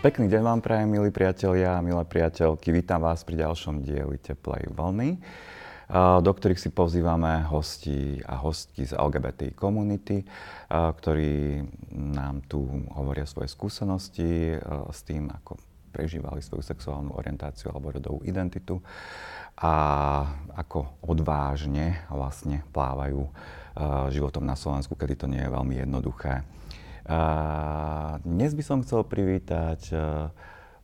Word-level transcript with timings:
Pekný 0.00 0.32
deň 0.32 0.40
vám 0.40 0.60
prajem, 0.64 0.88
milí 0.96 1.12
priatelia 1.12 1.76
a 1.76 1.84
milé 1.84 2.00
priateľky. 2.08 2.72
Vítam 2.72 3.04
vás 3.04 3.20
pri 3.20 3.44
ďalšom 3.44 3.84
dieli 3.84 4.16
Teplej 4.16 4.72
vlny, 4.72 5.20
do 6.24 6.32
ktorých 6.32 6.56
si 6.56 6.72
pozývame 6.72 7.44
hostí 7.44 8.16
a 8.24 8.40
hostky 8.40 8.88
z 8.88 8.96
LGBT 8.96 9.52
komunity, 9.52 10.24
ktorí 10.72 11.60
nám 11.92 12.40
tu 12.48 12.64
hovoria 12.96 13.28
svoje 13.28 13.52
skúsenosti 13.52 14.56
s 14.88 15.04
tým, 15.04 15.28
ako 15.36 15.60
prežívali 15.92 16.40
svoju 16.40 16.64
sexuálnu 16.64 17.12
orientáciu 17.20 17.68
alebo 17.68 17.92
rodovú 17.92 18.24
identitu 18.24 18.80
a 19.60 19.74
ako 20.56 20.96
odvážne 21.04 22.08
vlastne 22.08 22.64
plávajú 22.72 23.28
životom 24.08 24.48
na 24.48 24.56
Slovensku, 24.56 24.96
kedy 24.96 25.12
to 25.20 25.28
nie 25.28 25.44
je 25.44 25.52
veľmi 25.52 25.76
jednoduché. 25.76 26.40
A 27.10 28.22
dnes 28.22 28.54
by 28.54 28.62
som 28.62 28.86
chcel 28.86 29.02
privítať 29.02 29.90
uh, 29.90 30.30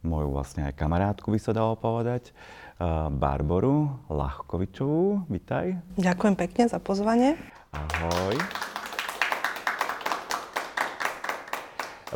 moju 0.02 0.34
vlastne 0.34 0.66
aj 0.66 0.74
kamarátku, 0.74 1.30
by 1.30 1.38
sa 1.38 1.54
dalo 1.54 1.78
povedať, 1.78 2.34
uh, 2.82 3.06
Barboru 3.14 3.94
Lachkovičovú. 4.10 5.22
Vítaj. 5.30 5.78
Ďakujem 5.94 6.34
pekne 6.34 6.66
za 6.66 6.82
pozvanie. 6.82 7.38
Ahoj. 7.70 8.34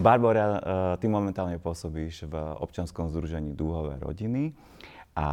Barbara, 0.02 0.42
uh, 0.42 0.58
ty 0.98 1.06
momentálne 1.06 1.62
pôsobíš 1.62 2.26
v 2.26 2.34
občanskom 2.58 3.14
združení 3.14 3.54
Dúhové 3.54 3.94
rodiny 4.02 4.50
a 5.14 5.26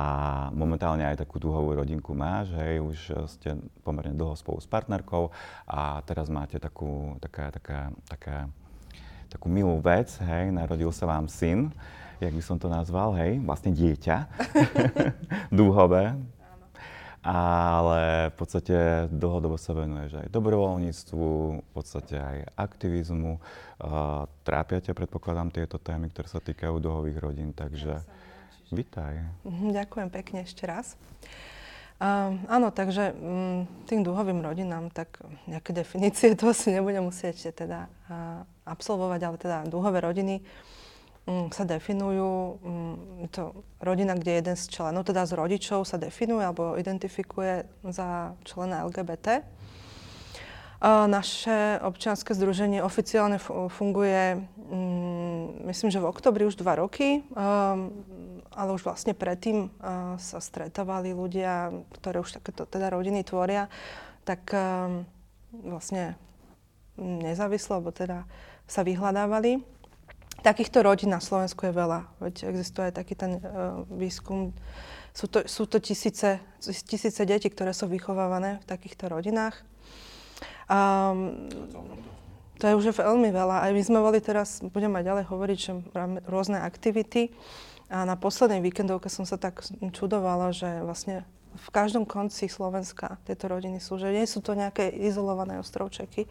momentálne 0.54 1.02
aj 1.02 1.26
takú 1.26 1.42
dúhovú 1.42 1.74
rodinku 1.74 2.14
máš, 2.14 2.54
hej, 2.54 2.78
už 2.82 2.98
ste 3.26 3.58
pomerne 3.82 4.14
dlho 4.14 4.38
spolu 4.38 4.62
s 4.62 4.70
partnerkou 4.70 5.34
a 5.66 6.02
teraz 6.06 6.30
máte 6.30 6.62
takú, 6.62 7.18
taká, 7.22 7.50
taká, 7.54 7.90
taká, 8.10 8.50
takú 9.28 9.52
milú 9.52 9.78
vec, 9.84 10.12
hej, 10.24 10.50
narodil 10.50 10.90
sa 10.96 11.06
vám 11.06 11.28
syn, 11.28 11.70
jak 12.18 12.34
by 12.34 12.44
som 12.44 12.58
to 12.58 12.72
nazval, 12.72 13.14
hej, 13.14 13.38
vlastne 13.44 13.76
dieťa, 13.76 14.18
dúhové, 15.60 16.18
ale 17.28 18.32
v 18.32 18.36
podstate 18.40 18.76
dlhodobo 19.12 19.60
sa 19.60 19.76
venuješ 19.76 20.24
aj 20.24 20.28
dobrovoľníctvu, 20.32 21.28
v 21.60 21.72
podstate 21.76 22.16
aj 22.16 22.38
aktivizmu. 22.56 23.36
Uh, 23.78 24.24
trápia 24.48 24.80
ťa, 24.80 24.96
predpokladám, 24.96 25.52
tieto 25.52 25.76
témy, 25.76 26.08
ktoré 26.08 26.28
sa 26.32 26.40
týkajú 26.40 26.80
dúhových 26.80 27.20
rodín, 27.20 27.52
takže... 27.52 28.00
Vítaj. 28.68 29.24
Mhm, 29.48 29.76
ďakujem 29.76 30.10
pekne 30.12 30.44
ešte 30.44 30.68
raz. 30.68 31.00
Uh, 31.98 32.38
áno, 32.46 32.70
takže 32.70 33.10
um, 33.18 33.66
tým 33.90 34.06
dúhovým 34.06 34.46
rodinám, 34.46 34.94
tak 34.94 35.18
nejaké 35.50 35.74
definície 35.82 36.38
to 36.38 36.54
si 36.54 36.70
nebudem 36.70 37.02
musieť 37.02 37.50
teda 37.58 37.90
absolvovať, 38.70 39.20
ale 39.26 39.38
teda 39.42 39.58
dúhové 39.66 40.06
rodiny 40.06 40.46
um, 41.26 41.50
sa 41.50 41.66
definujú, 41.66 42.62
um, 42.62 43.26
to 43.34 43.66
rodina, 43.82 44.14
kde 44.14 44.46
jeden 44.46 44.56
z 44.56 44.70
členov, 44.70 45.10
teda 45.10 45.26
z 45.26 45.42
rodičov 45.42 45.90
sa 45.90 45.98
definuje 45.98 46.46
alebo 46.46 46.78
identifikuje 46.78 47.66
za 47.90 48.38
člena 48.46 48.86
LGBT. 48.86 49.42
Naše 50.86 51.82
občianske 51.82 52.38
združenie 52.38 52.86
oficiálne 52.86 53.42
funguje, 53.42 54.46
mm, 54.70 55.66
myslím, 55.74 55.90
že 55.90 55.98
v 55.98 56.06
oktobri 56.06 56.46
už 56.46 56.54
dva 56.62 56.78
roky, 56.78 57.26
ale 58.58 58.74
už 58.74 58.82
vlastne 58.82 59.14
predtým 59.14 59.70
sa 60.18 60.40
stretávali 60.42 61.14
ľudia, 61.14 61.70
ktoré 62.02 62.18
už 62.18 62.42
takéto 62.42 62.66
teda 62.66 62.90
rodiny 62.90 63.22
tvoria, 63.22 63.70
tak 64.26 64.50
vlastne 65.54 66.18
nezávislo, 66.98 67.78
alebo 67.78 67.94
teda 67.94 68.26
sa 68.66 68.82
vyhľadávali. 68.82 69.62
Takýchto 70.42 70.82
rodín 70.82 71.14
na 71.14 71.22
Slovensku 71.22 71.70
je 71.70 71.74
veľa. 71.78 72.10
Veď 72.18 72.50
existuje 72.50 72.90
aj 72.90 72.98
taký 72.98 73.14
ten 73.14 73.38
výskum, 73.94 74.54
sú 75.14 75.26
to, 75.26 75.46
sú 75.50 75.66
to 75.66 75.82
tisíce, 75.82 76.38
tisíce 76.62 77.22
detí, 77.26 77.50
ktoré 77.50 77.74
sú 77.74 77.90
vychovávané 77.90 78.62
v 78.62 78.66
takýchto 78.70 79.10
rodinách. 79.10 79.58
Um, 80.70 81.50
to 82.62 82.70
je 82.70 82.78
už 82.78 82.94
veľmi 82.94 83.34
veľa. 83.34 83.66
Aj 83.66 83.72
my 83.74 83.82
sme 83.82 83.98
boli 83.98 84.22
teraz, 84.22 84.62
budem 84.62 84.94
aj 84.94 85.06
ďalej 85.06 85.26
hovoriť, 85.26 85.58
že 85.58 85.72
máme 85.94 86.22
rôzne 86.30 86.62
aktivity. 86.62 87.34
A 87.88 88.04
na 88.04 88.20
poslednej 88.20 88.60
víkendovke 88.60 89.08
som 89.08 89.24
sa 89.24 89.40
tak 89.40 89.64
čudovala, 89.96 90.52
že 90.52 90.84
vlastne 90.84 91.24
v 91.58 91.70
každom 91.74 92.06
konci 92.06 92.52
Slovenska 92.52 93.18
tieto 93.26 93.50
rodiny 93.50 93.82
sú, 93.82 93.98
že 93.98 94.14
nie 94.14 94.28
sú 94.30 94.44
to 94.44 94.54
nejaké 94.54 94.92
izolované 94.92 95.58
ostrovčeky. 95.58 96.30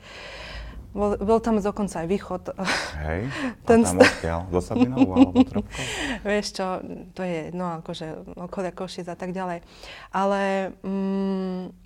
Bol, 0.97 1.21
bol 1.21 1.41
tam 1.45 1.61
dokonca 1.61 2.05
aj 2.05 2.09
východ. 2.09 2.43
Hej, 3.05 3.29
Ten 3.69 3.85
a 3.85 3.93
tam 3.93 4.01
odkiaľ? 4.01 4.41
Do 4.49 4.61
Sabinov 4.65 5.09
alebo 5.13 5.45
Trpkov? 5.45 5.85
Vieš 6.29 6.47
čo, 6.57 6.67
to 7.13 7.21
je 7.21 7.53
no 7.53 7.85
akože 7.85 8.37
okolia 8.37 8.73
Košic 8.73 9.05
a 9.13 9.17
tak 9.17 9.37
ďalej. 9.37 9.61
Ale 10.17 10.73
mm, 10.81 11.86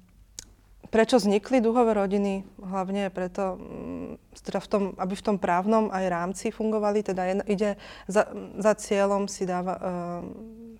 Prečo 0.90 1.22
vznikli 1.22 1.62
duhové 1.62 1.94
rodiny? 1.94 2.42
Hlavne 2.58 3.14
preto, 3.14 3.54
mm, 3.54 4.34
teda 4.42 4.58
v 4.58 4.68
tom, 4.68 4.82
aby 4.98 5.14
v 5.14 5.22
tom 5.22 5.36
právnom 5.38 5.86
aj 5.94 6.04
rámci 6.10 6.46
fungovali, 6.50 7.06
teda 7.06 7.46
ide 7.46 7.78
za, 8.10 8.26
za 8.58 8.72
cieľom 8.74 9.30
si, 9.30 9.46
dáva, 9.46 9.74
uh, 9.78 10.22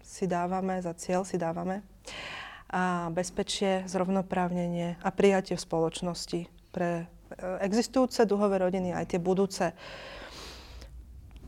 si 0.03 0.27
dávame, 0.27 0.83
za 0.83 0.99
cieľ 0.99 1.23
si 1.23 1.39
dávame 1.39 1.87
a 2.71 3.11
bezpečie, 3.11 3.87
zrovnoprávnenie 3.87 4.99
a 5.03 5.09
prijatie 5.11 5.55
v 5.55 5.63
spoločnosti 5.63 6.41
pre 6.75 7.07
uh, 7.07 7.63
existujúce 7.63 8.27
duhové 8.27 8.59
rodiny 8.59 8.91
aj 8.91 9.15
tie 9.15 9.23
budúce. 9.23 9.71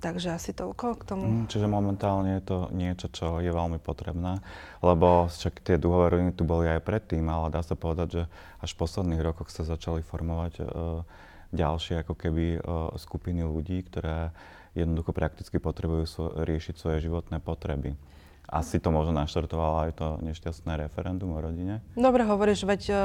Takže 0.02 0.34
asi 0.34 0.50
toľko 0.50 0.98
k 0.98 1.02
tomu. 1.06 1.24
Mm, 1.30 1.46
čiže 1.46 1.70
momentálne 1.70 2.42
je 2.42 2.42
to 2.42 2.58
niečo, 2.74 3.06
čo 3.06 3.38
je 3.38 3.54
veľmi 3.54 3.78
potrebné, 3.78 4.42
lebo 4.82 5.30
však 5.30 5.62
tie 5.62 5.78
dúhové 5.78 6.18
rodiny 6.18 6.34
tu 6.34 6.42
boli 6.42 6.66
aj 6.66 6.82
predtým, 6.82 7.22
ale 7.30 7.54
dá 7.54 7.62
sa 7.62 7.78
povedať, 7.78 8.08
že 8.10 8.22
až 8.58 8.70
v 8.74 8.80
posledných 8.82 9.22
rokoch 9.22 9.54
sa 9.54 9.62
začali 9.62 10.02
formovať 10.02 10.58
uh, 10.58 11.06
ďalšie 11.54 12.02
ako 12.02 12.18
keby 12.18 12.58
uh, 12.58 12.90
skupiny 12.98 13.46
ľudí, 13.46 13.86
ktoré 13.86 14.34
jednoducho 14.74 15.14
prakticky 15.14 15.62
potrebujú 15.62 16.04
svo- 16.10 16.34
riešiť 16.34 16.74
svoje 16.74 17.06
životné 17.06 17.38
potreby. 17.38 17.94
Asi 18.50 18.76
to 18.82 18.92
možno 18.92 19.16
naštartovalo 19.16 19.88
aj 19.88 19.92
to 19.96 20.08
nešťastné 20.20 20.76
referendum 20.76 21.32
o 21.32 21.40
rodine? 21.40 21.80
Dobre 21.96 22.26
hovoríš, 22.26 22.68
veď 22.68 22.82
uh, 22.90 22.98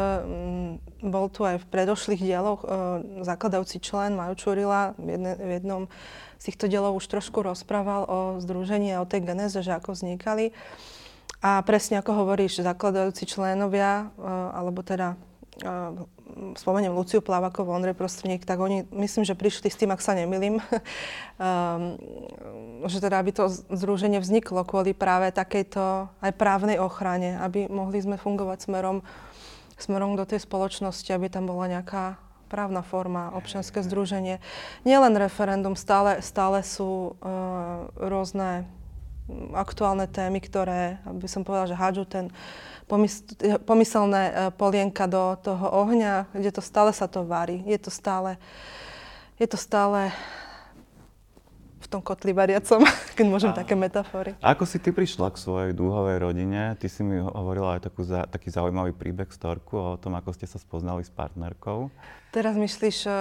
bol 1.08 1.32
tu 1.32 1.48
aj 1.48 1.64
v 1.64 1.70
predošlých 1.72 2.20
dieloch 2.20 2.62
uh, 2.68 3.00
zakladajúci 3.24 3.80
člen 3.80 4.18
Maju 4.18 4.36
Čurila 4.36 4.92
v, 5.00 5.16
jedne, 5.16 5.34
v 5.40 5.52
jednom 5.62 5.82
z 6.38 6.44
týchto 6.54 6.70
dielov 6.70 6.98
už 6.98 7.06
trošku 7.10 7.42
rozprával 7.42 8.06
o 8.06 8.20
združení 8.38 8.94
a 8.94 9.02
o 9.02 9.10
tej 9.10 9.26
genéze, 9.26 9.58
že 9.58 9.74
ako 9.74 9.98
vznikali. 9.98 10.54
A 11.42 11.62
presne 11.62 12.02
ako 12.02 12.26
hovoríš, 12.26 12.66
zakladajúci 12.66 13.30
členovia, 13.30 14.10
e, 14.18 14.26
alebo 14.58 14.82
teda 14.82 15.14
e, 15.62 15.68
spomeniem 16.56 16.94
Luciu 16.94 17.24
Plavakovú, 17.24 17.72
Ondrej 17.72 17.96
Prostredník, 17.96 18.44
tak 18.44 18.60
oni, 18.60 18.86
myslím, 18.92 19.24
že 19.24 19.38
prišli 19.38 19.72
s 19.72 19.80
tým, 19.80 19.92
ak 19.92 20.04
sa 20.04 20.14
nemilím, 20.14 20.60
um, 20.64 21.98
že 22.86 23.02
teda 23.02 23.20
aby 23.20 23.32
to 23.34 23.50
združenie 23.50 24.20
vzniklo 24.22 24.64
kvôli 24.68 24.92
práve 24.94 25.32
takejto 25.34 26.12
aj 26.22 26.32
právnej 26.36 26.78
ochrane, 26.78 27.40
aby 27.40 27.72
mohli 27.72 28.04
sme 28.04 28.20
fungovať 28.20 28.68
smerom, 28.68 29.02
smerom 29.80 30.16
do 30.16 30.26
tej 30.28 30.44
spoločnosti, 30.44 31.10
aby 31.12 31.28
tam 31.32 31.48
bola 31.50 31.68
nejaká 31.68 32.20
právna 32.48 32.80
forma, 32.80 33.36
občianske 33.36 33.84
združenie. 33.84 34.40
Nielen 34.88 35.20
referendum, 35.20 35.76
stále, 35.76 36.24
stále 36.24 36.64
sú 36.64 37.20
uh, 37.20 37.92
rôzne 38.00 38.64
aktuálne 39.52 40.08
témy, 40.08 40.40
ktoré, 40.40 41.04
by 41.04 41.28
som 41.28 41.44
povedala, 41.44 41.68
že 41.68 41.76
hádžu 41.76 42.04
ten 42.08 42.26
pomysl, 42.32 42.46
pomyselné 43.68 44.24
uh, 44.32 44.36
polienka 44.56 45.06
do 45.06 45.36
toho 45.44 45.68
ohňa, 45.84 46.32
kde 46.32 46.52
to 46.56 46.64
stále 46.64 46.96
sa 46.96 47.06
to 47.12 47.28
varí. 47.28 47.62
Je 47.68 47.76
to 47.76 47.92
stále, 47.92 48.40
je 49.36 49.48
to 49.48 49.60
stále 49.60 50.12
v 51.78 51.88
tom 51.88 52.02
kotli 52.04 52.36
variacom, 52.36 52.84
keď 53.18 53.26
môžem 53.28 53.52
a, 53.52 53.60
také 53.64 53.76
metafory. 53.76 54.36
Ako 54.44 54.68
si 54.68 54.80
ty 54.80 54.92
prišla 54.92 55.32
k 55.32 55.38
svojej 55.40 55.72
dúhovej 55.72 56.20
rodine? 56.20 56.76
Ty 56.76 56.88
si 56.92 57.00
mi 57.04 57.20
hovorila 57.20 57.80
aj 57.80 57.88
takú 57.88 58.04
za, 58.04 58.28
taký 58.28 58.52
zaujímavý 58.52 58.92
príbeh 58.92 59.32
storku 59.32 59.80
o 59.80 59.96
tom, 59.96 60.20
ako 60.20 60.36
ste 60.36 60.48
sa 60.48 60.60
spoznali 60.60 61.08
s 61.08 61.12
partnerkou. 61.12 61.88
Teraz 62.38 62.54
myslíš 62.54 63.10
uh, 63.10 63.16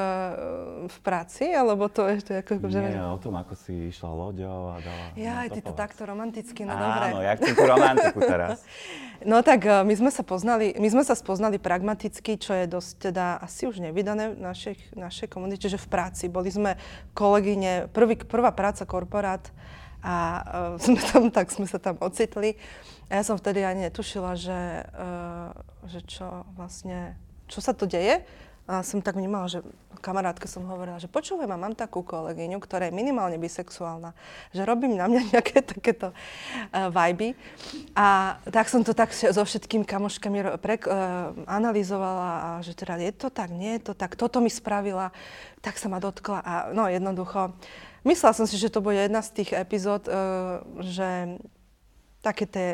v 0.92 0.98
práci, 1.00 1.48
alebo 1.48 1.88
to 1.88 2.04
ešte 2.04 2.36
ako... 2.36 2.68
Že... 2.68 2.84
Nie, 2.84 3.00
o 3.00 3.16
tom, 3.16 3.40
ako 3.40 3.56
si 3.56 3.88
išla 3.88 4.12
loďou 4.12 4.76
a 4.76 4.84
dala... 4.84 5.04
Ja, 5.16 5.48
ty 5.48 5.64
to 5.64 5.72
takto 5.72 6.04
romanticky, 6.04 6.68
no 6.68 6.76
Áno, 6.76 6.84
dobre. 6.84 7.06
Áno, 7.16 7.20
jak 7.24 7.38
tú 7.40 7.52
romantiku 7.64 8.20
teraz. 8.20 8.60
no 9.32 9.40
tak 9.40 9.64
uh, 9.64 9.88
my 9.88 9.94
sme 9.96 10.12
sa 10.12 10.20
poznali, 10.20 10.76
my 10.76 10.84
sme 10.92 11.00
sa 11.00 11.16
spoznali 11.16 11.56
pragmaticky, 11.56 12.36
čo 12.36 12.52
je 12.60 12.68
dosť 12.68 13.08
teda 13.08 13.40
asi 13.40 13.64
už 13.64 13.80
nevydané 13.80 14.36
v 14.36 14.52
našej, 14.52 14.92
našej 14.92 15.32
komunite, 15.32 15.64
že 15.72 15.80
v 15.80 15.88
práci. 15.88 16.28
Boli 16.28 16.52
sme 16.52 16.76
kolegyne, 17.16 17.88
prvý, 17.96 18.20
prvá 18.20 18.52
práca 18.52 18.84
korporát 18.84 19.48
a 20.04 20.44
uh, 20.44 20.76
sme 20.84 21.00
tam, 21.00 21.32
tak 21.32 21.48
sme 21.56 21.64
sa 21.64 21.80
tam 21.80 21.96
ocitli. 22.04 22.60
A 23.08 23.16
ja 23.16 23.24
som 23.24 23.40
vtedy 23.40 23.64
ani 23.64 23.88
netušila, 23.88 24.36
že, 24.36 24.84
uh, 24.92 25.56
že 25.88 26.04
čo 26.04 26.44
vlastne, 26.52 27.16
čo 27.48 27.64
sa 27.64 27.72
to 27.72 27.88
deje 27.88 28.44
a 28.66 28.82
som 28.82 28.98
tak 28.98 29.14
vnímala, 29.14 29.46
že 29.46 29.62
kamarátke 30.06 30.46
som 30.46 30.62
hovorila, 30.70 31.02
že 31.02 31.10
počúvaj 31.10 31.50
ma, 31.50 31.58
mám 31.58 31.74
takú 31.74 32.06
kolegyňu, 32.06 32.62
ktorá 32.62 32.86
je 32.86 32.94
minimálne 32.94 33.34
bisexuálna, 33.42 34.14
že 34.54 34.62
robím 34.62 34.94
na 34.94 35.10
mňa 35.10 35.20
nejaké 35.34 35.66
takéto 35.66 36.14
uh, 36.14 36.90
vajby. 36.94 37.34
A 37.98 38.38
tak 38.54 38.70
som 38.70 38.86
to 38.86 38.94
tak 38.94 39.10
so 39.10 39.42
všetkými 39.42 39.82
kamoškami 39.82 40.62
pre, 40.62 40.78
uh, 40.86 41.34
analyzovala, 41.50 42.30
a 42.38 42.48
že 42.62 42.78
teda 42.78 43.02
je 43.02 43.12
to 43.18 43.28
tak, 43.34 43.50
nie 43.50 43.82
je 43.82 43.90
to 43.90 43.92
tak, 43.98 44.14
toto 44.14 44.38
mi 44.38 44.52
spravila, 44.52 45.10
tak 45.58 45.74
sa 45.82 45.90
ma 45.90 45.98
dotkla 45.98 46.38
a 46.38 46.52
no 46.70 46.86
jednoducho. 46.86 47.50
Myslela 48.06 48.38
som 48.38 48.46
si, 48.46 48.54
že 48.54 48.70
to 48.70 48.78
bude 48.78 49.02
jedna 49.02 49.18
z 49.18 49.42
tých 49.42 49.50
epizód, 49.58 50.06
uh, 50.06 50.62
že 50.86 51.42
také 52.22 52.46
tie 52.46 52.68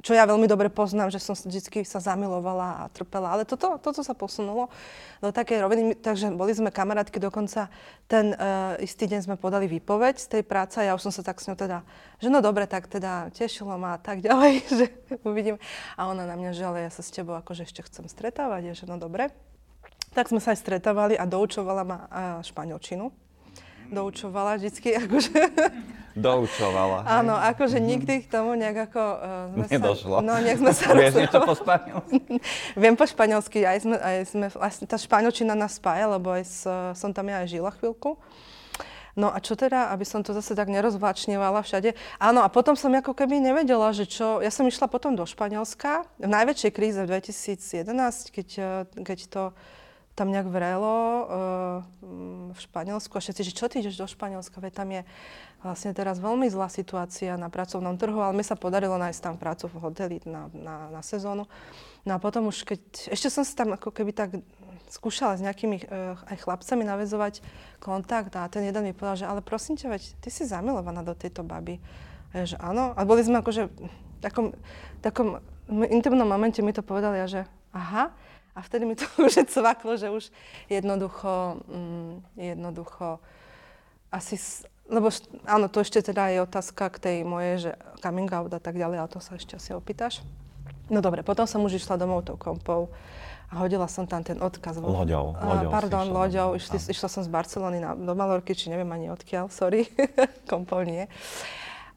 čo 0.00 0.16
ja 0.16 0.24
veľmi 0.24 0.48
dobre 0.48 0.72
poznám, 0.72 1.12
že 1.12 1.20
som 1.20 1.36
vždy 1.36 1.84
sa 1.84 2.00
zamilovala 2.00 2.86
a 2.86 2.90
trpela. 2.90 3.36
Ale 3.36 3.44
toto, 3.44 3.76
toto 3.76 4.00
sa 4.00 4.16
posunulo 4.16 4.72
do 5.20 5.28
takej 5.28 5.60
roviny. 5.60 5.82
Takže 5.98 6.32
boli 6.32 6.56
sme 6.56 6.72
kamarátky, 6.72 7.20
dokonca 7.20 7.68
ten 8.08 8.32
uh, 8.32 8.80
istý 8.80 9.04
deň 9.04 9.28
sme 9.28 9.36
podali 9.36 9.68
výpoveď 9.68 10.16
z 10.16 10.26
tej 10.38 10.42
práce 10.48 10.80
a 10.80 10.88
ja 10.88 10.92
už 10.96 11.04
som 11.04 11.12
sa 11.12 11.20
tak 11.20 11.38
s 11.38 11.52
ňou 11.52 11.58
teda, 11.60 11.84
že 12.18 12.32
no 12.32 12.40
dobre, 12.40 12.64
tak 12.64 12.88
teda 12.88 13.28
tešilo 13.36 13.76
ma 13.76 13.94
a 13.94 14.00
tak 14.00 14.24
ďalej, 14.24 14.52
že 14.80 14.86
uvidím. 15.28 15.60
A 16.00 16.08
ona 16.08 16.24
na 16.24 16.34
mňa, 16.40 16.50
že 16.56 16.64
ale 16.64 16.88
ja 16.88 16.90
sa 16.90 17.04
s 17.04 17.12
tebou 17.12 17.36
akože 17.36 17.68
ešte 17.68 17.84
chcem 17.84 18.08
stretávať, 18.08 18.72
že 18.72 18.88
no 18.88 18.96
dobre. 18.96 19.28
Tak 20.16 20.28
sme 20.32 20.40
sa 20.40 20.56
aj 20.56 20.60
stretávali 20.60 21.16
a 21.16 21.28
doučovala 21.28 21.82
ma 21.84 21.98
uh, 22.08 22.08
španielčinu 22.40 23.12
doučovala 23.92 24.56
vždycky, 24.56 24.96
akože... 25.04 25.38
Doučovala. 26.12 27.08
Áno, 27.08 27.34
akože 27.36 27.80
nikdy 27.80 28.24
k 28.24 28.26
tomu 28.28 28.52
nejak 28.54 28.92
ako... 28.92 29.02
Uh, 29.56 29.68
Nedošlo. 29.72 30.16
Sa, 30.20 30.24
no, 30.24 30.32
nejak 30.40 30.58
sme 30.60 30.72
sa 30.76 30.92
Vieš 30.92 31.14
niečo 31.24 31.40
po 31.40 31.54
španielsky? 31.56 32.18
Viem 32.82 32.94
po 33.00 33.04
španielsky, 33.08 33.58
aj 33.64 33.78
sme, 33.80 33.96
aj 33.96 34.16
sme, 34.28 34.46
vlastne 34.52 34.84
tá 34.84 34.96
španielčina 35.00 35.56
nás 35.56 35.80
spája, 35.80 36.06
lebo 36.12 36.36
aj 36.36 36.44
s, 36.44 36.64
som 36.96 37.10
tam 37.16 37.32
ja 37.32 37.40
aj 37.44 37.48
žila 37.48 37.72
chvíľku. 37.72 38.20
No 39.12 39.28
a 39.28 39.44
čo 39.44 39.52
teda, 39.52 39.92
aby 39.92 40.08
som 40.08 40.24
to 40.24 40.32
zase 40.32 40.56
tak 40.56 40.72
nerozváčnevala 40.72 41.60
všade. 41.60 41.92
Áno, 42.16 42.40
a 42.40 42.48
potom 42.48 42.72
som 42.72 42.88
ako 42.96 43.12
keby 43.12 43.44
nevedela, 43.44 43.92
že 43.92 44.08
čo... 44.08 44.40
Ja 44.40 44.48
som 44.48 44.64
išla 44.64 44.88
potom 44.88 45.12
do 45.12 45.28
Španielska, 45.28 46.08
v 46.16 46.28
najväčšej 46.32 46.72
kríze 46.72 47.00
v 47.04 47.20
2011, 47.20 48.32
keď, 48.32 48.48
eh, 48.56 48.68
keď 49.04 49.18
to 49.28 49.42
tam 50.12 50.28
nejak 50.28 50.44
vrelo 50.44 50.92
uh, 50.92 51.24
v 52.52 52.58
Španielsku 52.60 53.16
a 53.16 53.24
všetci, 53.24 53.48
že 53.48 53.56
čo 53.56 53.64
ty 53.72 53.80
ideš 53.80 53.96
do 53.96 54.04
Španielska, 54.04 54.60
veď 54.60 54.72
tam 54.76 54.88
je 54.92 55.02
vlastne 55.62 55.94
teraz 55.94 56.18
veľmi 56.18 56.50
zlá 56.50 56.66
situácia 56.66 57.38
na 57.38 57.46
pracovnom 57.46 57.94
trhu, 57.94 58.18
ale 58.18 58.34
mi 58.34 58.44
sa 58.44 58.58
podarilo 58.58 58.98
nájsť 58.98 59.20
tam 59.22 59.34
prácu 59.38 59.70
v 59.70 59.76
hoteli 59.78 60.16
na, 60.26 60.50
na, 60.50 60.76
na 60.90 61.00
sezónu. 61.00 61.46
No 62.02 62.10
a 62.14 62.18
potom 62.18 62.50
už 62.50 62.66
keď, 62.66 62.82
ešte 63.14 63.30
som 63.30 63.46
sa 63.46 63.54
tam 63.62 63.78
ako 63.78 63.94
keby 63.94 64.10
tak 64.10 64.42
skúšala 64.90 65.38
s 65.38 65.44
nejakými 65.46 65.88
uh, 65.88 66.18
aj 66.28 66.36
chlapcami 66.44 66.84
navezovať 66.84 67.40
kontakt 67.80 68.34
a 68.36 68.50
ten 68.50 68.66
jeden 68.66 68.84
mi 68.84 68.92
povedal, 68.92 69.24
že 69.24 69.30
ale 69.30 69.40
prosím 69.40 69.78
ťa, 69.78 69.88
veď 69.88 70.02
ty 70.20 70.28
si 70.28 70.44
zamilovaná 70.44 71.00
do 71.00 71.16
tejto 71.16 71.46
baby. 71.46 71.80
A 72.34 72.42
ja, 72.42 72.44
že 72.44 72.56
áno. 72.60 72.92
A 72.92 73.00
boli 73.08 73.24
sme 73.24 73.40
akože 73.40 73.72
v 73.72 74.18
takom, 74.20 74.52
takom 75.00 75.40
intimnom 75.70 76.28
momente 76.28 76.60
mi 76.60 76.74
to 76.76 76.84
povedali 76.84 77.22
a 77.22 77.26
že 77.30 77.46
aha. 77.72 78.12
A 78.52 78.60
vtedy 78.60 78.84
mi 78.84 78.92
to 78.92 79.08
už 79.24 79.48
cvaklo, 79.48 79.96
že 79.96 80.12
už 80.12 80.28
jednoducho, 80.68 81.62
mm, 81.70 82.12
jednoducho 82.36 83.22
asi, 84.12 84.36
lebo 84.90 85.08
áno, 85.46 85.66
to 85.70 85.82
ešte 85.82 86.02
teda 86.02 86.32
je 86.32 86.42
otázka 86.42 86.90
k 86.90 86.96
tej 86.98 87.16
mojej, 87.22 87.70
že 87.70 87.72
coming 88.02 88.28
out 88.30 88.50
a 88.50 88.60
tak 88.60 88.74
ďalej, 88.74 88.98
ale 88.98 89.12
to 89.12 89.22
sa 89.22 89.38
ešte 89.38 89.54
asi 89.54 89.72
opýtaš. 89.76 90.24
No 90.90 90.98
dobre, 90.98 91.22
potom 91.22 91.46
som 91.46 91.62
už 91.62 91.78
išla 91.78 91.96
domov 91.96 92.26
tou 92.26 92.34
kompou 92.34 92.90
a 93.52 93.60
hodila 93.60 93.86
som 93.86 94.08
tam 94.08 94.24
ten 94.24 94.40
odkaz. 94.40 94.80
Loďou. 94.80 95.36
loďou 95.36 95.68
uh, 95.68 95.72
pardon, 95.72 96.08
loďou. 96.08 96.56
Išli, 96.56 96.80
išla 96.90 97.08
som 97.08 97.22
z 97.22 97.30
Barcelony 97.30 97.78
na, 97.78 97.92
do 97.92 98.12
Malorky, 98.16 98.56
či 98.56 98.72
neviem 98.72 98.88
ani 98.90 99.12
odkiaľ, 99.12 99.52
sorry, 99.52 99.86
kompou 100.52 100.82
nie. 100.82 101.06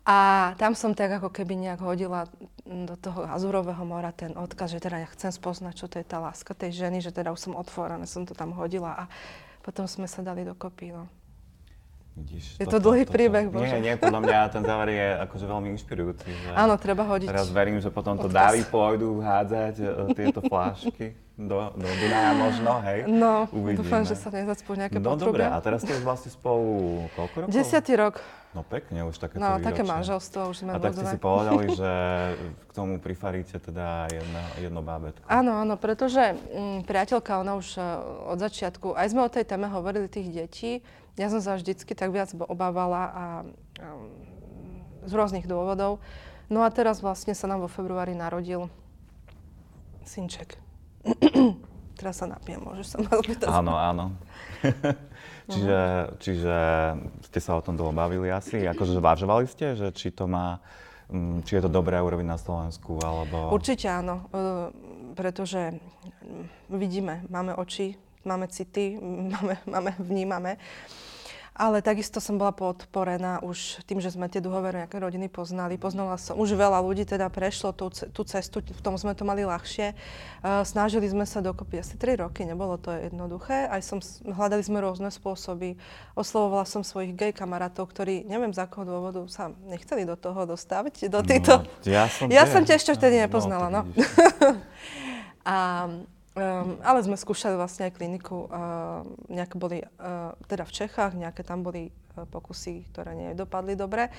A 0.06 0.54
tam 0.62 0.78
som 0.78 0.94
tak 0.94 1.18
ako 1.18 1.34
keby 1.34 1.58
nejak 1.58 1.82
hodila 1.82 2.30
do 2.62 2.94
toho 2.94 3.26
azurového 3.26 3.82
mora 3.82 4.14
ten 4.14 4.38
odkaz, 4.38 4.78
že 4.78 4.84
teda 4.84 5.02
ja 5.02 5.10
chcem 5.10 5.34
spoznať, 5.34 5.74
čo 5.74 5.90
to 5.90 5.98
je 5.98 6.06
tá 6.06 6.22
láska 6.22 6.54
tej 6.54 6.78
ženy, 6.78 7.02
že 7.02 7.10
teda 7.10 7.34
už 7.34 7.50
som 7.50 7.58
otvorená, 7.58 8.06
som 8.06 8.22
to 8.22 8.38
tam 8.38 8.54
hodila 8.54 8.94
a 8.94 9.04
potom 9.66 9.90
sme 9.90 10.06
sa 10.06 10.22
dali 10.22 10.46
dokopy. 10.46 10.94
No. 10.94 11.10
Vidíš, 12.16 12.56
je 12.56 12.64
to, 12.64 12.80
to 12.80 12.88
dlhý 12.88 13.04
toto, 13.04 13.12
príbeh, 13.12 13.52
Bože. 13.52 13.76
Nie, 13.76 13.92
nie, 13.92 13.94
podľa 14.00 14.24
mňa 14.24 14.38
ten 14.48 14.64
záver 14.64 14.88
je 14.96 15.08
akože 15.28 15.46
veľmi 15.52 15.68
inšpirujúci. 15.76 16.28
Že 16.32 16.50
Áno, 16.56 16.74
treba 16.80 17.04
hodiť. 17.04 17.28
Teraz 17.28 17.52
verím, 17.52 17.84
že 17.84 17.92
potom 17.92 18.16
to 18.16 18.32
dávy 18.32 18.64
pôjdu 18.72 19.20
hádzať 19.20 19.76
e, 19.84 19.86
tieto 20.16 20.40
flášky 20.40 21.12
do, 21.36 21.76
do 21.76 21.84
Dunaja 21.84 22.32
možno, 22.32 22.72
hej? 22.88 23.00
No, 23.12 23.52
Uvidíme. 23.52 23.84
dúfam, 23.84 24.08
že 24.08 24.16
sa 24.16 24.32
nezacpú 24.32 24.80
nejaké 24.80 24.96
No 25.04 25.20
dobre, 25.20 25.44
a 25.44 25.60
teraz 25.60 25.84
ste 25.84 25.92
vlastne 26.00 26.32
spolu 26.32 27.04
koľko 27.20 27.36
rokov? 27.44 27.52
Desiatý 27.52 28.00
rok. 28.00 28.24
No 28.56 28.64
pekne, 28.64 29.04
už 29.04 29.20
také 29.20 29.36
No, 29.36 29.60
také 29.60 29.84
manželstvo 29.84 30.56
už 30.56 30.64
sme 30.64 30.72
A 30.74 30.80
tak 30.80 30.96
ste 30.96 31.12
si 31.12 31.20
povedali, 31.20 31.68
že 31.84 31.92
k 32.40 32.72
tomu 32.72 33.04
prifaríte 33.04 33.60
teda 33.60 34.08
jedno, 34.08 34.42
jedno 34.64 34.80
bábetko. 34.80 35.28
Áno, 35.28 35.60
áno, 35.60 35.76
pretože 35.76 36.40
m, 36.40 36.80
mm, 36.80 36.80
priateľka, 36.88 37.44
ona 37.44 37.60
už 37.60 37.76
uh, 37.76 38.00
od 38.32 38.40
začiatku, 38.40 38.96
aj 38.96 39.12
sme 39.12 39.28
o 39.28 39.30
tej 39.30 39.44
téme 39.44 39.68
hovorili 39.68 40.08
tých 40.08 40.32
detí, 40.32 40.72
ja 41.20 41.28
som 41.28 41.44
sa 41.44 41.60
vždycky 41.60 41.92
tak 41.92 42.16
viac 42.16 42.32
obávala 42.32 43.04
a 43.12 43.24
um, 43.44 44.08
z 45.04 45.12
rôznych 45.12 45.48
dôvodov. 45.48 46.00
No 46.48 46.64
a 46.64 46.72
teraz 46.72 47.04
vlastne 47.04 47.36
sa 47.36 47.52
nám 47.52 47.64
vo 47.64 47.70
februári 47.72 48.16
narodil 48.16 48.72
synček. 50.08 50.56
teraz 52.00 52.20
sa 52.20 52.28
napijem, 52.28 52.62
môžeš 52.62 52.88
sa 52.88 52.98
ma 53.04 53.12
opýtať. 53.20 53.48
Áno, 53.50 53.74
áno. 53.76 54.06
čiže, 55.50 55.82
čiže 56.22 56.56
ste 57.26 57.40
sa 57.40 57.58
o 57.58 57.62
tom 57.62 57.78
dlho 57.78 57.94
bavili 57.94 58.30
asi? 58.30 58.66
Akože 58.66 58.98
zvážovali 58.98 59.46
ste, 59.46 59.78
že 59.78 59.88
či 59.94 60.10
to 60.10 60.26
má, 60.26 60.62
mm, 61.10 61.46
či 61.46 61.58
je 61.60 61.62
to 61.66 61.72
dobré 61.72 61.98
urobiť 62.02 62.28
na 62.28 62.38
Slovensku, 62.40 62.98
alebo... 63.02 63.54
Určite 63.54 63.88
áno, 63.90 64.26
e, 64.30 64.46
pretože 65.14 65.78
vidíme, 66.70 67.26
máme 67.30 67.54
oči, 67.56 67.96
máme 68.26 68.50
city, 68.50 68.98
máme, 69.34 69.56
máme 69.70 69.92
vnímame. 70.02 70.58
Ale 71.56 71.80
takisto 71.80 72.20
som 72.20 72.36
bola 72.36 72.52
podporená 72.52 73.40
už 73.40 73.80
tým, 73.88 74.04
že 74.04 74.12
sme 74.12 74.28
tie 74.28 74.44
duhové 74.44 74.76
nejaké 74.76 75.00
rodiny 75.00 75.32
poznali. 75.32 75.80
Poznala 75.80 76.20
som, 76.20 76.36
už 76.36 76.52
veľa 76.52 76.84
ľudí 76.84 77.08
teda 77.08 77.32
prešlo 77.32 77.72
tú, 77.72 77.88
tú 77.90 78.22
cestu, 78.28 78.60
v 78.60 78.82
tom 78.84 79.00
sme 79.00 79.16
to 79.16 79.24
mali 79.24 79.48
ľahšie. 79.48 79.96
Uh, 80.44 80.68
snažili 80.68 81.08
sme 81.08 81.24
sa 81.24 81.40
dokopy 81.40 81.80
asi 81.80 81.96
3 81.96 82.28
roky, 82.28 82.44
nebolo 82.44 82.76
to 82.76 82.92
jednoduché. 82.92 83.72
Aj 83.72 83.80
som, 83.80 84.04
hľadali 84.28 84.68
sme 84.68 84.84
rôzne 84.84 85.08
spôsoby. 85.08 85.80
Oslovovala 86.12 86.68
som 86.68 86.84
svojich 86.84 87.16
gay 87.16 87.32
kamarátov, 87.32 87.88
ktorí 87.88 88.28
neviem 88.28 88.52
z 88.52 88.60
akého 88.60 88.84
dôvodu 88.84 89.24
sa 89.32 89.56
nechceli 89.64 90.04
do 90.04 90.20
toho 90.20 90.44
dostávať, 90.44 91.08
do. 91.08 91.24
No, 91.24 91.64
ja 91.88 92.12
som, 92.12 92.28
ja 92.28 92.44
som 92.44 92.68
ťa 92.68 92.76
ešte 92.76 92.92
vtedy 93.00 93.24
nepoznala, 93.24 93.72
no. 93.72 93.88
no. 93.88 93.92
a 95.48 95.58
Um, 96.36 96.84
ale 96.84 97.00
sme 97.00 97.16
skúšali 97.16 97.56
vlastne 97.56 97.88
aj 97.88 97.96
kliniku, 97.96 98.52
uh, 98.52 99.08
nejaké 99.32 99.56
boli 99.56 99.80
uh, 99.80 100.36
teda 100.52 100.68
v 100.68 100.76
Čechách, 100.84 101.16
nejaké 101.16 101.48
tam 101.48 101.64
boli 101.64 101.88
uh, 101.88 102.28
pokusy, 102.28 102.92
ktoré 102.92 103.16
nedopadli 103.16 103.80
dobre. 103.80 104.12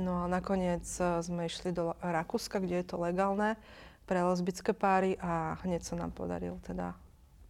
No 0.00 0.24
a 0.24 0.32
nakoniec 0.32 0.88
uh, 0.96 1.20
sme 1.20 1.44
išli 1.44 1.76
do 1.76 1.92
Rakúska, 2.00 2.64
kde 2.64 2.80
je 2.80 2.86
to 2.88 2.96
legálne 2.96 3.60
pre 4.08 4.24
lesbické 4.24 4.72
páry 4.72 5.20
a 5.20 5.60
hneď 5.60 5.84
sa 5.84 6.00
nám 6.00 6.16
podaril, 6.16 6.56
teda 6.64 6.96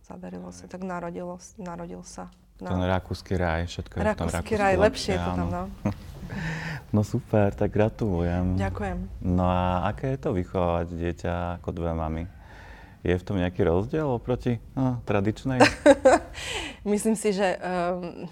zadarilo 0.02 0.50
sa, 0.50 0.66
tak 0.66 0.82
narodilo, 0.82 1.38
narodil 1.54 2.02
sa. 2.02 2.26
No. 2.58 2.74
Ten 2.74 2.82
rakúsky 2.90 3.38
raj, 3.38 3.70
všetko 3.70 3.94
je 3.94 4.02
rakúsky 4.02 4.18
v 4.18 4.18
tom 4.18 4.30
rakúsky 4.34 4.54
raj, 4.58 4.74
lepšie 4.82 5.12
je 5.14 5.18
to 5.22 5.30
tam, 5.30 5.46
no. 5.46 5.62
No 6.88 7.04
super, 7.04 7.52
tak 7.52 7.68
gratulujem. 7.72 8.56
Ďakujem. 8.56 8.98
No 9.20 9.44
a 9.44 9.92
aké 9.92 10.16
je 10.16 10.20
to 10.24 10.32
vychovávať 10.32 10.86
dieťa 10.96 11.32
ako 11.60 11.68
dve 11.76 11.92
mamy? 11.92 12.24
Je 13.06 13.14
v 13.14 13.26
tom 13.26 13.38
nejaký 13.38 13.62
rozdiel 13.62 14.06
oproti 14.06 14.58
no, 14.74 14.98
tradičnej? 15.06 15.62
Myslím 16.86 17.14
si, 17.14 17.30
že 17.30 17.54
um, 17.58 18.26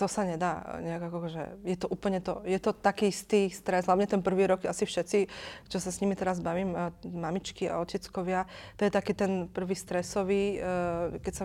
to 0.00 0.08
sa 0.08 0.24
nedá 0.24 0.80
nejak 0.80 1.12
ako, 1.12 1.28
že 1.28 1.42
je 1.66 1.76
to 1.76 1.86
úplne 1.92 2.24
to, 2.24 2.40
je 2.48 2.56
to 2.56 2.72
taký 2.72 3.12
istý 3.12 3.52
stres, 3.52 3.84
hlavne 3.84 4.08
ten 4.08 4.24
prvý 4.24 4.48
rok, 4.48 4.64
asi 4.64 4.88
všetci, 4.88 5.28
čo 5.68 5.78
sa 5.82 5.92
s 5.92 6.00
nimi 6.00 6.16
teraz 6.16 6.40
bavím, 6.40 6.72
mamičky 7.04 7.68
a 7.68 7.82
oteckovia, 7.82 8.48
to 8.80 8.88
je 8.88 8.92
taký 8.94 9.12
ten 9.12 9.50
prvý 9.52 9.76
stresový, 9.76 10.56
uh, 10.56 11.20
keď 11.20 11.32
sa 11.36 11.44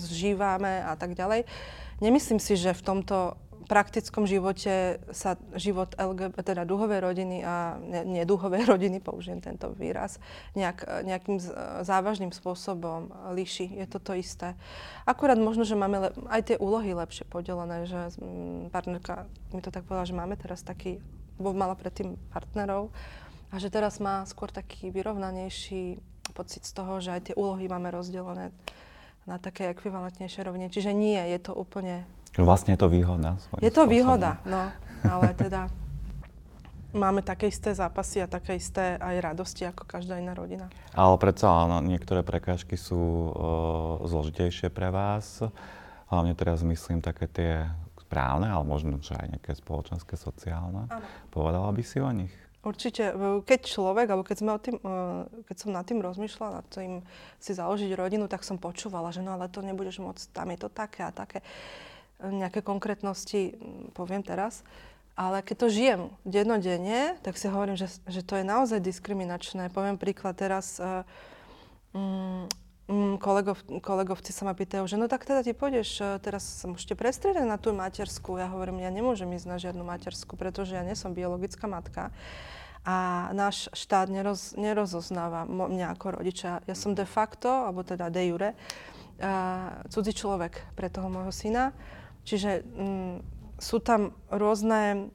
zžívame 0.00 0.80
a 0.80 0.96
tak 0.96 1.12
ďalej. 1.12 1.44
Nemyslím 2.00 2.40
si, 2.40 2.56
že 2.56 2.72
v 2.72 2.82
tomto 2.82 3.38
praktickom 3.64 4.28
živote 4.28 5.00
sa 5.10 5.40
život 5.56 5.96
LGBT, 5.96 6.44
teda 6.44 6.62
duhovej 6.68 7.00
rodiny 7.00 7.40
a 7.44 7.80
neduhovej 8.04 8.68
rodiny, 8.72 9.00
použijem 9.00 9.40
tento 9.40 9.72
výraz, 9.72 10.20
nejak, 10.52 11.04
nejakým 11.04 11.40
závažným 11.84 12.30
spôsobom 12.30 13.10
líši. 13.32 13.68
Je 13.68 13.86
to 13.88 13.98
to 14.00 14.12
isté. 14.16 14.52
Akurát 15.08 15.40
možno, 15.40 15.64
že 15.64 15.76
máme 15.76 16.12
aj 16.28 16.54
tie 16.54 16.56
úlohy 16.60 16.92
lepšie 16.92 17.24
podelené, 17.28 17.88
že 17.88 18.12
partnerka 18.68 19.26
mi 19.52 19.60
to 19.64 19.72
tak 19.72 19.88
povedala, 19.88 20.08
že 20.08 20.16
máme 20.16 20.34
teraz 20.36 20.60
taký, 20.60 21.00
bo 21.40 21.56
mala 21.56 21.74
predtým 21.74 22.16
partnerov 22.30 22.92
a 23.50 23.58
že 23.62 23.70
teraz 23.70 24.02
má 24.02 24.26
skôr 24.26 24.50
taký 24.50 24.90
vyrovnanejší 24.90 25.98
pocit 26.34 26.66
z 26.66 26.72
toho, 26.74 26.98
že 26.98 27.14
aj 27.14 27.20
tie 27.30 27.34
úlohy 27.38 27.70
máme 27.70 27.92
rozdelené 27.94 28.50
na 29.24 29.36
také 29.40 29.72
ekvivalentnejšie 29.72 30.44
rovine. 30.44 30.68
Čiže 30.68 30.92
nie, 30.92 31.16
je 31.16 31.38
to 31.40 31.52
úplne... 31.56 32.04
Vlastne 32.34 32.74
je 32.74 32.80
to 32.82 32.88
výhoda. 32.90 33.38
Je 33.62 33.70
to 33.70 33.86
spôsobom. 33.86 33.94
výhoda, 33.94 34.42
no, 34.42 34.74
ale 35.06 35.30
teda 35.38 35.70
máme 36.94 37.22
také 37.22 37.50
isté 37.50 37.74
zápasy 37.74 38.22
a 38.22 38.30
také 38.30 38.58
isté 38.58 38.98
aj 38.98 39.34
radosti 39.34 39.66
ako 39.66 39.86
každá 39.86 40.18
iná 40.18 40.34
rodina. 40.34 40.70
Ale 40.94 41.14
predsa 41.18 41.66
áno, 41.66 41.82
niektoré 41.82 42.22
prekážky 42.22 42.78
sú 42.78 42.98
uh, 42.98 43.32
zložitejšie 44.06 44.70
pre 44.70 44.90
vás. 44.94 45.42
Hlavne 46.10 46.34
teraz 46.38 46.62
myslím 46.62 47.02
také 47.02 47.26
tie 47.26 47.52
správne, 47.98 48.46
ale 48.46 48.62
možno, 48.62 49.02
že 49.02 49.18
aj 49.18 49.26
nejaké 49.38 49.52
spoločenské, 49.58 50.14
sociálne. 50.14 50.86
Áno. 50.86 51.06
Povedala 51.34 51.70
by 51.74 51.82
si 51.82 51.98
o 51.98 52.10
nich? 52.14 52.30
Určite, 52.64 53.12
keď 53.44 53.60
človek, 53.60 54.06
alebo 54.08 54.24
keď, 54.24 54.36
sme 54.40 54.50
o 54.56 54.60
tým, 54.62 54.80
keď 55.44 55.56
som 55.60 55.68
nad 55.68 55.84
tým 55.84 56.00
rozmýšľala, 56.00 56.64
nad 56.64 56.66
tým 56.72 57.04
si 57.36 57.52
založiť 57.52 57.92
rodinu, 57.92 58.24
tak 58.24 58.40
som 58.40 58.56
počúvala, 58.56 59.12
že 59.12 59.20
no 59.20 59.36
ale 59.36 59.52
to 59.52 59.60
nebudeš 59.60 60.00
môcť, 60.00 60.32
tam 60.32 60.48
je 60.48 60.58
to 60.64 60.72
také 60.72 61.04
a 61.04 61.12
také. 61.12 61.44
Nejaké 62.22 62.62
konkrétnosti 62.62 63.58
poviem 63.96 64.22
teraz. 64.22 64.62
Ale 65.14 65.46
keď 65.46 65.56
to 65.56 65.68
žijem 65.70 66.00
dennodenne, 66.26 67.14
tak 67.22 67.38
si 67.38 67.46
hovorím, 67.46 67.78
že, 67.78 67.86
že 68.10 68.26
to 68.26 68.34
je 68.38 68.44
naozaj 68.44 68.82
diskriminačné. 68.82 69.70
Poviem 69.70 69.94
príklad 69.94 70.34
teraz. 70.34 70.82
Um, 71.94 72.50
Mm, 72.84 73.16
kolegov, 73.16 73.64
kolegovci 73.80 74.28
sa 74.36 74.44
ma 74.44 74.52
pýtajú, 74.52 74.84
že 74.84 75.00
no 75.00 75.08
tak 75.08 75.24
teda 75.24 75.40
ty 75.40 75.56
pôjdeš, 75.56 76.04
e, 76.04 76.20
teraz 76.20 76.44
sa 76.44 76.68
môžete 76.68 76.92
prestriedať 76.92 77.48
na 77.48 77.56
tú 77.56 77.72
matersku. 77.72 78.36
Ja 78.36 78.52
hovorím, 78.52 78.84
ja 78.84 78.92
nemôžem 78.92 79.32
ísť 79.32 79.46
na 79.48 79.56
žiadnu 79.56 79.80
matersku, 79.88 80.36
pretože 80.36 80.76
ja 80.76 80.84
nie 80.84 80.92
som 80.92 81.16
biologická 81.16 81.64
matka. 81.64 82.12
A 82.84 83.32
náš 83.32 83.72
štát 83.72 84.12
neroz, 84.12 84.52
nerozoznáva 84.60 85.48
mňa 85.48 85.96
ako 85.96 86.20
rodiča. 86.20 86.60
Ja 86.68 86.76
som 86.76 86.92
de 86.92 87.08
facto, 87.08 87.48
alebo 87.48 87.80
teda 87.80 88.12
de 88.12 88.28
jure, 88.28 88.52
uh, 88.52 89.80
cudzí 89.88 90.12
človek 90.12 90.60
pre 90.76 90.92
toho 90.92 91.08
môjho 91.08 91.32
syna. 91.32 91.72
Čiže 92.24 92.64
um, 92.64 93.20
sú 93.60 93.78
tam 93.80 94.16
rôzne, 94.32 95.12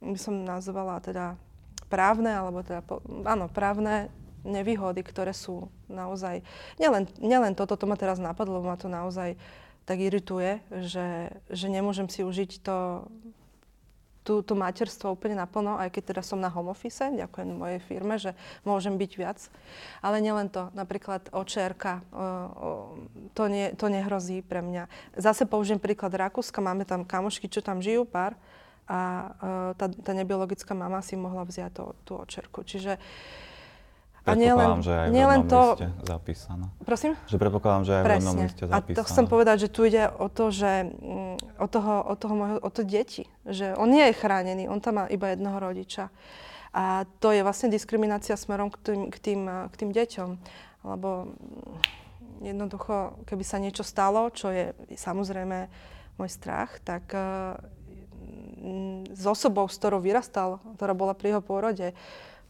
by 0.00 0.18
som 0.18 0.44
nazvala 0.44 0.98
teda 1.04 1.36
právne, 1.92 2.32
alebo 2.32 2.64
teda, 2.64 2.80
áno, 3.28 3.46
právne 3.52 4.08
nevýhody, 4.44 5.04
ktoré 5.04 5.36
sú 5.36 5.68
naozaj... 5.86 6.40
Nielen, 6.80 7.04
nielen 7.20 7.52
toto, 7.52 7.76
to 7.76 7.84
ma 7.84 7.96
teraz 7.96 8.16
napadlo, 8.16 8.64
ma 8.64 8.80
to 8.80 8.88
naozaj 8.88 9.36
tak 9.84 9.98
irituje, 10.00 10.62
že, 10.86 11.34
že 11.50 11.66
nemôžem 11.66 12.06
si 12.06 12.22
užiť 12.22 12.62
to, 12.62 13.10
tú, 14.20 14.44
tú 14.44 14.52
materstvo 14.52 15.16
úplne 15.16 15.36
naplno, 15.38 15.80
aj 15.80 15.88
keď 15.92 16.02
teda 16.14 16.22
som 16.24 16.38
na 16.38 16.52
home 16.52 16.70
office, 16.70 17.00
ďakujem 17.00 17.56
mojej 17.56 17.80
firme, 17.80 18.20
že 18.20 18.36
môžem 18.62 18.94
byť 19.00 19.12
viac. 19.16 19.38
Ale 20.04 20.20
nielen 20.20 20.52
to, 20.52 20.68
napríklad 20.76 21.32
očerka, 21.32 22.04
to, 23.32 23.44
nie, 23.48 23.72
to 23.74 23.86
nehrozí 23.88 24.44
pre 24.44 24.60
mňa. 24.60 24.86
Zase 25.16 25.48
použijem 25.48 25.80
príklad 25.80 26.12
Rakúska, 26.12 26.60
máme 26.60 26.84
tam 26.84 27.08
kamošky, 27.08 27.48
čo 27.48 27.64
tam 27.64 27.80
žijú, 27.80 28.04
pár, 28.04 28.36
a 28.90 29.30
tá, 29.78 29.86
tá 29.86 30.12
nebiologická 30.12 30.74
mama 30.74 30.98
si 30.98 31.14
mohla 31.14 31.46
vziať 31.46 31.70
to, 31.78 31.84
tú 32.02 32.12
očerku. 32.18 32.66
Čiže 32.66 32.98
uh, 32.98 33.49
a 34.26 34.32
nielen, 34.36 34.84
že 34.84 34.92
aj 34.92 35.08
v 35.08 35.16
jednom 35.16 35.44
to, 35.48 35.62
liste 35.64 35.88
zapísané. 36.04 36.66
Prosím? 36.84 37.12
Že 37.24 37.36
predpokladám, 37.40 37.82
že 37.88 37.92
aj 37.96 38.02
v 38.02 38.12
jednom 38.12 38.36
liste 38.36 38.64
zapísané. 38.68 38.94
A 38.94 38.98
to 39.00 39.08
chcem 39.08 39.26
povedať, 39.26 39.56
že 39.64 39.68
tu 39.72 39.80
ide 39.88 40.04
o 40.12 40.26
to, 40.28 40.44
že 40.52 40.70
mm, 40.92 41.36
o 41.56 41.66
toho, 41.66 41.94
o 42.04 42.14
toho 42.20 42.34
môjho, 42.36 42.58
o 42.60 42.70
to 42.70 42.82
deti. 42.84 43.24
Že 43.48 43.80
on 43.80 43.88
nie 43.88 44.04
je 44.12 44.18
chránený, 44.20 44.68
on 44.68 44.84
tam 44.84 45.00
má 45.00 45.04
iba 45.08 45.32
jedného 45.32 45.56
rodiča. 45.56 46.12
A 46.70 47.08
to 47.18 47.34
je 47.34 47.42
vlastne 47.42 47.72
diskriminácia 47.72 48.36
smerom 48.36 48.70
k 48.70 48.78
tým, 48.78 49.00
k 49.10 49.16
tým, 49.18 49.40
k 49.48 49.74
tým 49.74 49.90
deťom. 49.90 50.30
Lebo 50.84 51.08
mm, 51.32 52.44
jednoducho, 52.44 53.24
keby 53.24 53.44
sa 53.44 53.56
niečo 53.56 53.84
stalo, 53.84 54.28
čo 54.32 54.52
je 54.52 54.76
samozrejme 54.96 55.68
môj 56.20 56.28
strach, 56.28 56.76
tak 56.84 57.08
s 59.10 59.24
osobou, 59.24 59.64
s 59.68 59.80
ktorou 59.80 60.04
vyrastal, 60.04 60.60
ktorá 60.76 60.92
bola 60.92 61.16
pri 61.16 61.36
jeho 61.36 61.42
pôrode, 61.42 61.96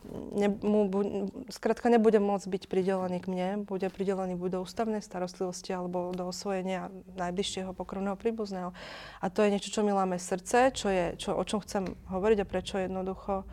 ne, 0.09 0.49
mu, 0.49 0.88
bu, 0.88 1.28
skrátka 1.52 1.88
nebude 1.92 2.19
môcť 2.19 2.47
byť 2.49 2.62
pridelený 2.66 3.19
k 3.21 3.30
mne, 3.30 3.49
bude 3.64 3.87
pridelený 3.92 4.35
buď 4.35 4.59
do 4.59 4.61
ústavnej 4.64 5.02
starostlivosti 5.04 5.75
alebo 5.76 6.12
do 6.16 6.28
osvojenia 6.28 6.88
najbližšieho 7.16 7.76
pokrvného 7.76 8.16
príbuzného. 8.16 8.73
A 9.21 9.26
to 9.28 9.45
je 9.45 9.52
niečo, 9.52 9.73
čo 9.73 9.85
mi 9.85 9.92
láme 9.92 10.16
srdce, 10.16 10.73
čo 10.73 10.88
je, 10.88 11.16
čo, 11.21 11.37
o 11.37 11.42
čom 11.45 11.61
chcem 11.62 11.85
hovoriť 12.09 12.38
a 12.42 12.50
prečo 12.50 12.76
jednoducho 12.80 13.45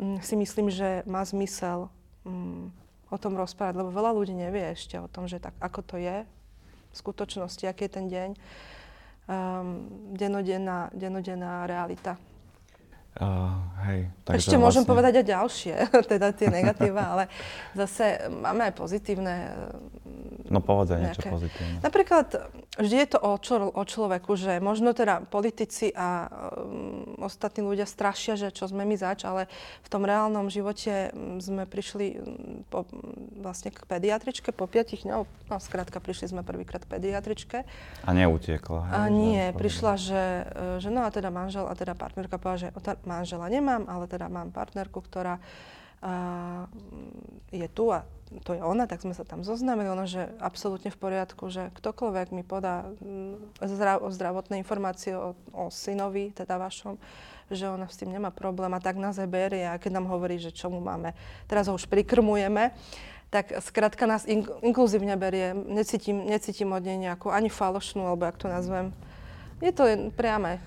m, 0.00 0.16
mm, 0.16 0.18
si 0.24 0.34
myslím, 0.36 0.68
že 0.72 1.04
má 1.04 1.22
zmysel 1.22 1.92
m, 2.24 2.32
mm, 2.32 2.64
o 3.06 3.16
tom 3.22 3.38
rozprávať, 3.38 3.78
lebo 3.78 3.94
veľa 3.94 4.10
ľudí 4.16 4.34
nevie 4.34 4.74
ešte 4.74 4.98
o 4.98 5.06
tom, 5.06 5.30
že 5.30 5.38
tak 5.38 5.54
ako 5.62 5.80
to 5.86 5.96
je 6.00 6.26
v 6.26 6.94
skutočnosti, 6.94 7.62
aký 7.68 7.86
je 7.86 7.92
ten 7.92 8.06
deň, 8.10 8.30
um, 8.34 9.86
dennodenná, 10.16 10.90
dennodenná 10.90 11.70
realita. 11.70 12.18
Uh, 13.16 13.48
hej, 13.88 14.12
takže 14.28 14.44
Ešte 14.44 14.56
môžem 14.60 14.84
vlastne... 14.84 14.92
povedať 14.92 15.12
aj 15.24 15.26
ďalšie, 15.32 15.74
teda 16.12 16.36
tie 16.36 16.48
negatíva, 16.52 17.16
ale 17.16 17.24
zase 17.72 18.28
máme 18.28 18.68
aj 18.68 18.74
pozitívne 18.76 19.56
No 20.50 20.62
povedz 20.62 20.94
aj 20.94 21.00
niečo 21.02 21.22
pozitívne. 21.26 21.78
Napríklad 21.82 22.26
vždy 22.78 22.96
je 23.02 23.08
to 23.08 23.18
o, 23.18 23.32
čo, 23.40 23.54
o 23.72 23.82
človeku, 23.82 24.38
že 24.38 24.62
možno 24.62 24.94
teda 24.94 25.26
politici 25.26 25.90
a 25.92 26.28
um, 26.28 27.18
ostatní 27.22 27.66
ľudia 27.66 27.88
strašia, 27.88 28.38
že 28.38 28.54
čo 28.54 28.70
sme 28.70 28.86
my 28.86 28.96
zač, 28.98 29.26
ale 29.26 29.50
v 29.82 29.88
tom 29.90 30.06
reálnom 30.06 30.46
živote 30.52 31.10
um, 31.10 31.42
sme 31.42 31.66
prišli 31.66 32.06
um, 32.16 32.62
po, 32.68 32.86
vlastne 33.40 33.74
k 33.74 33.82
pediatričke 33.86 34.54
po 34.54 34.70
piatich 34.70 35.02
dňoch, 35.08 35.26
no 35.26 35.56
skrátka 35.58 35.98
prišli 35.98 36.30
sme 36.30 36.42
prvýkrát 36.46 36.86
k 36.86 36.98
pediatričke. 36.98 37.58
A 38.06 38.10
neutiekla. 38.14 38.80
Hej, 38.86 38.94
a 38.94 39.00
nie, 39.10 39.44
prišla, 39.54 39.92
že, 39.98 40.24
e, 40.46 40.82
že 40.82 40.88
no 40.92 41.02
a 41.06 41.10
teda 41.10 41.32
manžel 41.32 41.66
a 41.66 41.74
teda 41.74 41.98
partnerka 41.98 42.38
povedala, 42.38 42.70
že 42.70 42.98
manžela 43.02 43.46
nemám, 43.50 43.88
ale 43.88 44.06
teda 44.06 44.30
mám 44.30 44.54
partnerku, 44.54 45.02
ktorá 45.02 45.42
uh, 46.06 46.70
je 47.50 47.66
tu 47.66 47.90
a 47.90 48.06
to 48.42 48.58
je 48.58 48.62
ona, 48.62 48.90
tak 48.90 49.06
sme 49.06 49.14
sa 49.14 49.22
tam 49.22 49.46
zoznámili. 49.46 49.86
Ono, 49.86 50.02
že 50.02 50.26
absolútne 50.42 50.90
v 50.90 50.98
poriadku, 50.98 51.46
že 51.46 51.70
ktokoľvek 51.78 52.34
mi 52.34 52.42
podá 52.42 52.90
mm, 52.98 53.62
zdrav, 53.62 54.02
zdravotné 54.10 54.58
informácie 54.58 55.14
o, 55.14 55.38
o 55.54 55.70
synovi, 55.70 56.34
teda 56.34 56.58
vašom, 56.58 56.98
že 57.54 57.70
ona 57.70 57.86
s 57.86 57.98
tým 58.02 58.10
nemá 58.10 58.34
problém 58.34 58.74
a 58.74 58.82
tak 58.82 58.98
nás 58.98 59.14
aj 59.22 59.30
berie 59.30 59.62
a 59.62 59.78
keď 59.78 60.02
nám 60.02 60.10
hovorí, 60.10 60.42
že 60.42 60.50
čo 60.50 60.66
mu 60.66 60.82
máme, 60.82 61.14
teraz 61.46 61.70
ho 61.70 61.78
už 61.78 61.86
prikrmujeme, 61.86 62.74
tak 63.30 63.54
skrátka 63.62 64.06
nás 64.06 64.26
in, 64.26 64.46
inkluzívne 64.62 65.14
berie. 65.18 65.54
Necítim, 65.54 66.26
necítim 66.26 66.70
od 66.70 66.82
nej 66.82 66.98
nejakú 66.98 67.30
ani 67.30 67.50
falošnú, 67.50 68.06
alebo 68.06 68.26
ak 68.26 68.38
to 68.38 68.46
nazvem, 68.50 68.90
je 69.60 69.72
to 69.72 69.84
priame. 70.12 70.60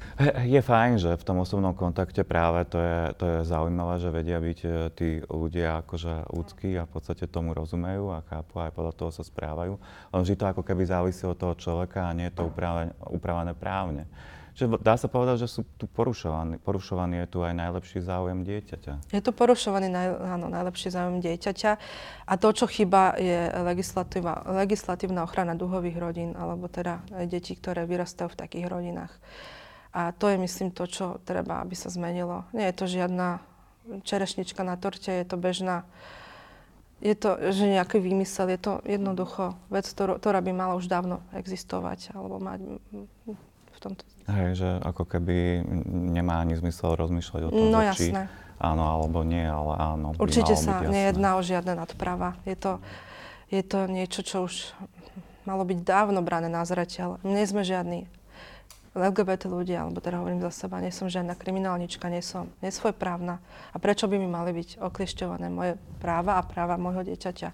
Je 0.49 0.61
fajn, 0.61 0.97
že 0.97 1.11
v 1.13 1.23
tom 1.23 1.37
osobnom 1.45 1.77
kontakte 1.77 2.25
práve 2.25 2.65
to 2.65 2.81
je, 2.81 2.99
to 3.21 3.25
je 3.25 3.37
zaujímavé, 3.45 4.01
že 4.01 4.09
vedia 4.09 4.41
byť 4.41 4.59
e, 4.65 4.69
tí 4.97 5.09
ľudia 5.29 5.85
akože 5.85 6.33
ľudskí 6.33 6.73
a 6.77 6.89
v 6.89 6.91
podstate 6.91 7.29
tomu 7.29 7.53
rozumejú 7.53 8.09
a 8.09 8.25
chápu 8.25 8.57
aj 8.57 8.73
podľa 8.73 8.93
toho 8.97 9.11
sa 9.13 9.21
správajú. 9.21 9.77
Vždy 10.09 10.35
to 10.35 10.45
ako 10.49 10.61
keby 10.65 10.83
závisí 10.89 11.23
od 11.29 11.37
toho 11.37 11.53
človeka 11.53 12.09
a 12.09 12.15
nie 12.17 12.33
je 12.33 12.35
to 12.41 12.49
upravené 13.13 13.53
právne. 13.53 14.09
Čiže 14.59 14.75
dá 14.83 14.99
sa 14.99 15.07
povedať, 15.07 15.47
že 15.47 15.55
sú 15.55 15.63
tu 15.79 15.87
porušovaní. 15.87 16.59
Porušovaný 16.59 17.23
je 17.23 17.27
tu 17.31 17.39
aj 17.39 17.55
najlepší 17.55 18.03
záujem 18.03 18.43
dieťaťa. 18.43 19.15
Je 19.15 19.21
tu 19.23 19.31
porušovaný 19.31 19.87
naj, 19.87 20.07
áno, 20.35 20.51
najlepší 20.51 20.91
záujem 20.91 21.23
dieťaťa 21.23 21.71
a 22.27 22.33
to, 22.35 22.51
čo 22.51 22.67
chyba, 22.67 23.15
je 23.15 23.47
legislatívna 24.51 25.23
ochrana 25.23 25.55
duhových 25.55 25.95
rodín, 25.95 26.35
alebo 26.35 26.67
teda 26.67 26.99
detí, 27.23 27.55
ktoré 27.55 27.87
vyrastajú 27.87 28.35
v 28.35 28.39
takých 28.43 28.67
rodinách. 28.67 29.15
A 29.95 30.11
to 30.11 30.27
je, 30.27 30.35
myslím, 30.35 30.75
to, 30.75 30.91
čo 30.91 31.23
treba, 31.23 31.63
aby 31.63 31.79
sa 31.79 31.87
zmenilo. 31.87 32.43
Nie 32.51 32.75
je 32.75 32.83
to 32.83 32.85
žiadna 32.91 33.39
čerešnička 34.03 34.59
na 34.67 34.75
torte, 34.75 35.07
je 35.07 35.23
to 35.23 35.39
bežná 35.39 35.87
je 36.99 37.15
to, 37.15 37.39
že 37.55 37.63
nejaký 37.63 38.03
výmysel, 38.03 38.51
je 38.51 38.59
to 38.59 38.73
jednoducho 38.83 39.55
vec, 39.71 39.87
ktorá 39.95 40.43
by 40.43 40.51
mala 40.51 40.75
už 40.75 40.91
dávno 40.91 41.23
existovať 41.31 42.11
alebo 42.11 42.43
mať 42.43 42.59
v 43.47 43.79
tomto. 43.79 44.03
Hej, 44.27 44.49
že 44.59 44.69
ako 44.83 45.03
keby 45.07 45.63
nemá 46.11 46.43
ani 46.43 46.57
zmysel 46.59 46.97
rozmýšľať 46.99 47.41
o 47.47 47.49
tom, 47.49 47.67
no, 47.71 47.79
či 47.95 48.11
áno 48.59 48.83
alebo 48.83 49.23
nie, 49.23 49.41
ale 49.41 49.73
áno. 49.79 50.13
Určite 50.19 50.59
sa 50.59 50.83
nejedná 50.83 51.39
o 51.39 51.41
žiadne 51.41 51.79
nadprava. 51.79 52.35
Je 52.43 52.59
to, 52.59 52.83
je 53.47 53.63
to 53.63 53.87
niečo, 53.87 54.21
čo 54.21 54.45
už 54.45 54.75
malo 55.47 55.63
byť 55.65 55.79
dávno 55.81 56.19
brané 56.21 56.51
na 56.51 56.61
zreteľ. 56.67 57.23
Nie 57.23 57.47
sme 57.47 57.65
žiadni 57.65 58.05
LGBT 58.97 59.47
ľudia, 59.47 59.85
alebo 59.85 60.01
teda 60.01 60.19
hovorím 60.19 60.41
za 60.43 60.65
seba, 60.65 60.81
nie 60.81 60.89
som 60.89 61.07
žiadna 61.07 61.37
kriminálnička, 61.37 62.09
nie 62.09 62.25
som 62.25 62.49
nesvojprávna. 62.59 63.37
A 63.73 63.77
prečo 63.77 64.09
by 64.09 64.17
mi 64.17 64.25
mali 64.25 64.51
byť 64.53 64.81
okliešťované 64.81 65.47
moje 65.49 65.77
práva 66.01 66.41
a 66.41 66.45
práva 66.45 66.75
môjho 66.75 67.05
dieťaťa? 67.05 67.49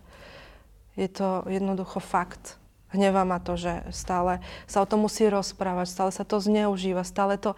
Je 0.95 1.07
to 1.12 1.43
jednoducho 1.51 2.00
fakt. 2.00 2.55
Hnevá 2.95 3.27
ma 3.27 3.43
to, 3.43 3.59
že 3.59 3.83
stále 3.91 4.39
sa 4.65 4.81
o 4.81 4.89
tom 4.89 5.03
musí 5.03 5.27
rozprávať, 5.27 5.91
stále 5.91 6.11
sa 6.15 6.23
to 6.23 6.39
zneužíva, 6.39 7.03
stále 7.03 7.35
to 7.35 7.53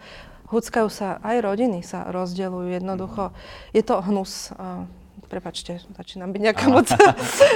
huckajú 0.48 0.88
sa, 0.88 1.20
aj 1.22 1.44
rodiny 1.44 1.84
sa 1.84 2.08
rozdeľujú 2.08 2.68
jednoducho. 2.72 3.30
Je 3.76 3.84
to 3.84 4.00
hnus. 4.00 4.52
prepačte, 5.28 5.84
začínam 5.92 6.32
byť 6.32 6.40
nejaká 6.40 6.66
moc... 6.72 6.88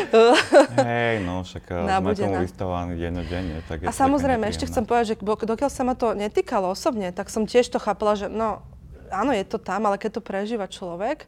Hej, 0.77 1.25
no 1.25 1.41
však 1.41 1.65
eh, 1.73 1.89
sme 1.89 2.13
tomu 2.13 2.37
vystavovaní 2.45 3.01
denne. 3.01 3.65
Tak 3.65 3.81
je 3.81 3.89
a 3.89 3.93
samozrejme, 3.97 4.45
ešte 4.45 4.69
chcem 4.69 4.85
povedať, 4.85 5.17
že 5.17 5.25
dokiaľ 5.25 5.71
sa 5.73 5.83
ma 5.89 5.97
to 5.97 6.13
netýkalo 6.13 6.69
osobne, 6.69 7.09
tak 7.17 7.33
som 7.33 7.49
tiež 7.49 7.73
to 7.73 7.81
chápala, 7.81 8.13
že 8.13 8.29
no, 8.29 8.61
áno, 9.09 9.33
je 9.33 9.45
to 9.49 9.57
tam, 9.57 9.89
ale 9.89 9.97
keď 9.97 10.21
to 10.21 10.23
prežíva 10.23 10.69
človek, 10.69 11.25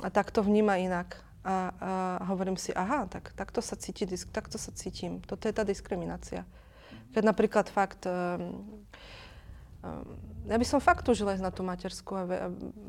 tak 0.00 0.32
to 0.32 0.40
vníma 0.40 0.80
inak. 0.80 1.20
A, 1.44 1.56
a 1.76 1.90
hovorím 2.32 2.56
si, 2.56 2.72
aha, 2.72 3.04
tak 3.04 3.36
takto 3.36 3.60
sa, 3.60 3.76
cíti, 3.76 4.08
takto 4.32 4.56
sa 4.56 4.72
cítim. 4.72 5.20
Toto 5.20 5.44
je 5.44 5.52
tá 5.52 5.60
diskriminácia. 5.60 6.48
Keď 7.12 7.22
napríklad 7.22 7.68
fakt... 7.68 8.08
Um, 8.08 8.82
ja 10.48 10.56
by 10.56 10.64
som 10.64 10.80
fakt 10.80 11.04
túžila 11.04 11.36
ísť 11.36 11.44
na 11.44 11.52
tú 11.52 11.60
materskú 11.60 12.16
a 12.16 12.24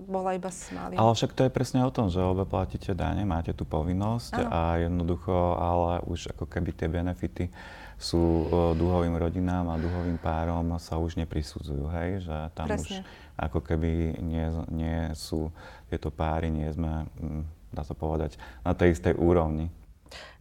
bola 0.07 0.31
iba 0.35 0.47
s 0.47 0.71
malým. 0.71 0.95
Ale 0.95 1.11
však 1.11 1.35
to 1.35 1.43
je 1.47 1.51
presne 1.51 1.83
o 1.83 1.91
tom, 1.91 2.07
že 2.07 2.23
obe 2.23 2.47
platíte 2.47 2.95
dane, 2.95 3.27
máte 3.27 3.51
tú 3.51 3.67
povinnosť 3.67 4.31
ano. 4.39 4.47
a 4.47 4.59
jednoducho, 4.79 5.35
ale 5.59 6.03
už 6.07 6.31
ako 6.35 6.47
keby 6.47 6.71
tie 6.71 6.87
benefity 6.87 7.51
sú 7.95 8.19
uh, 8.19 8.75
duhovým 8.75 9.15
rodinám 9.15 9.71
a 9.71 9.79
duhovým 9.79 10.19
párom 10.19 10.75
sa 10.79 10.99
už 10.99 11.15
neprisudzujú, 11.15 11.87
hej? 11.95 12.27
Že 12.27 12.35
tam 12.51 12.67
presne. 12.67 12.83
už 12.83 12.91
ako 13.35 13.59
keby 13.59 14.19
nie, 14.23 14.47
nie 14.71 14.99
sú 15.15 15.51
tieto 15.95 16.11
páry, 16.11 16.51
nie 16.51 16.67
sme, 16.75 17.07
hm, 17.15 17.43
dá 17.71 17.87
sa 17.87 17.95
povedať, 17.95 18.35
na 18.67 18.75
tej 18.75 18.99
istej 18.99 19.15
úrovni. 19.15 19.71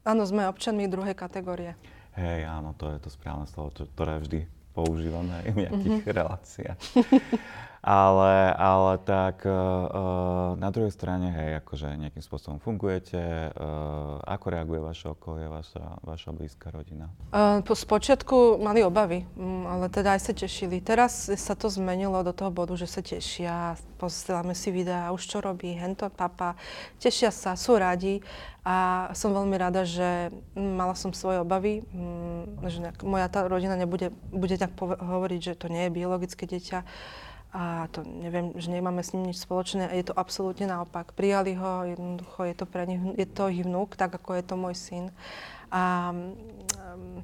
Áno, 0.02 0.26
sme 0.26 0.50
občanmi 0.50 0.90
druhej 0.90 1.14
kategórie. 1.14 1.78
Hej, 2.18 2.46
áno, 2.50 2.74
to 2.74 2.90
je 2.90 2.98
to 2.98 3.08
správne 3.10 3.46
slovo, 3.46 3.70
ktoré 3.74 4.18
vždy 4.18 4.50
používam 4.74 5.22
aj 5.30 5.54
v 5.54 5.58
nejakých 5.66 5.94
mm-hmm. 6.02 6.18
reláciách. 6.18 6.78
ale, 7.84 8.56
ale 8.56 8.96
tak 9.04 9.44
uh, 9.44 10.56
na 10.56 10.72
druhej 10.72 10.88
strane, 10.88 11.28
hej, 11.28 11.60
akože 11.60 12.00
nejakým 12.00 12.24
spôsobom 12.24 12.56
fungujete, 12.56 13.52
uh, 13.52 14.24
ako 14.24 14.46
reaguje 14.48 14.80
vaše 14.80 15.12
okolie, 15.12 15.44
vaša, 15.52 16.00
vaša 16.00 16.32
blízka 16.32 16.72
rodina? 16.72 17.12
Uh, 17.28 17.60
po 17.60 17.76
spočiatku 17.76 18.56
mali 18.56 18.80
obavy, 18.80 19.28
um, 19.36 19.68
ale 19.68 19.92
teda 19.92 20.16
aj 20.16 20.20
sa 20.24 20.32
tešili. 20.32 20.80
Teraz 20.80 21.28
sa 21.28 21.52
to 21.52 21.68
zmenilo 21.68 22.24
do 22.24 22.32
toho 22.32 22.48
bodu, 22.48 22.72
že 22.72 22.88
sa 22.88 23.04
tešia, 23.04 23.76
posielame 24.00 24.56
si 24.56 24.72
videá, 24.72 25.12
už 25.12 25.20
čo 25.20 25.44
robí, 25.44 25.76
hento 25.76 26.08
papa, 26.08 26.56
tešia 26.96 27.28
sa, 27.28 27.52
sú 27.52 27.76
radi 27.76 28.24
a 28.64 29.12
som 29.12 29.36
veľmi 29.36 29.60
rada, 29.60 29.84
že 29.84 30.32
mala 30.56 30.96
som 30.96 31.12
svoje 31.12 31.44
obavy, 31.44 31.84
mm, 31.92 32.64
že 32.64 32.80
nejak, 32.80 33.04
moja 33.04 33.28
tá 33.28 33.44
rodina 33.44 33.76
nebude 33.76 34.08
bude 34.32 34.56
tak 34.56 34.72
hovoriť, 34.80 35.40
že 35.52 35.54
to 35.60 35.68
nie 35.68 35.84
je 35.84 35.96
biologické 36.00 36.48
dieťa 36.48 36.80
a 37.54 37.86
to 37.94 38.02
neviem, 38.02 38.50
že 38.58 38.66
nemáme 38.66 38.98
s 38.98 39.14
ním 39.14 39.30
nič 39.30 39.38
spoločné. 39.38 39.86
A 39.86 39.94
je 39.94 40.10
to 40.10 40.18
absolútne 40.18 40.66
naopak. 40.66 41.14
Prijali 41.14 41.54
ho, 41.54 41.86
jednoducho 41.86 42.50
je 42.50 42.54
to 42.58 42.66
pre 42.66 42.82
nich, 42.82 42.98
je 43.14 43.26
to 43.30 43.46
ich 43.46 43.62
vnúk, 43.62 43.94
tak 43.94 44.10
ako 44.10 44.34
je 44.34 44.42
to 44.42 44.54
môj 44.58 44.74
syn. 44.74 45.04
A 45.70 46.10
um, 46.10 47.22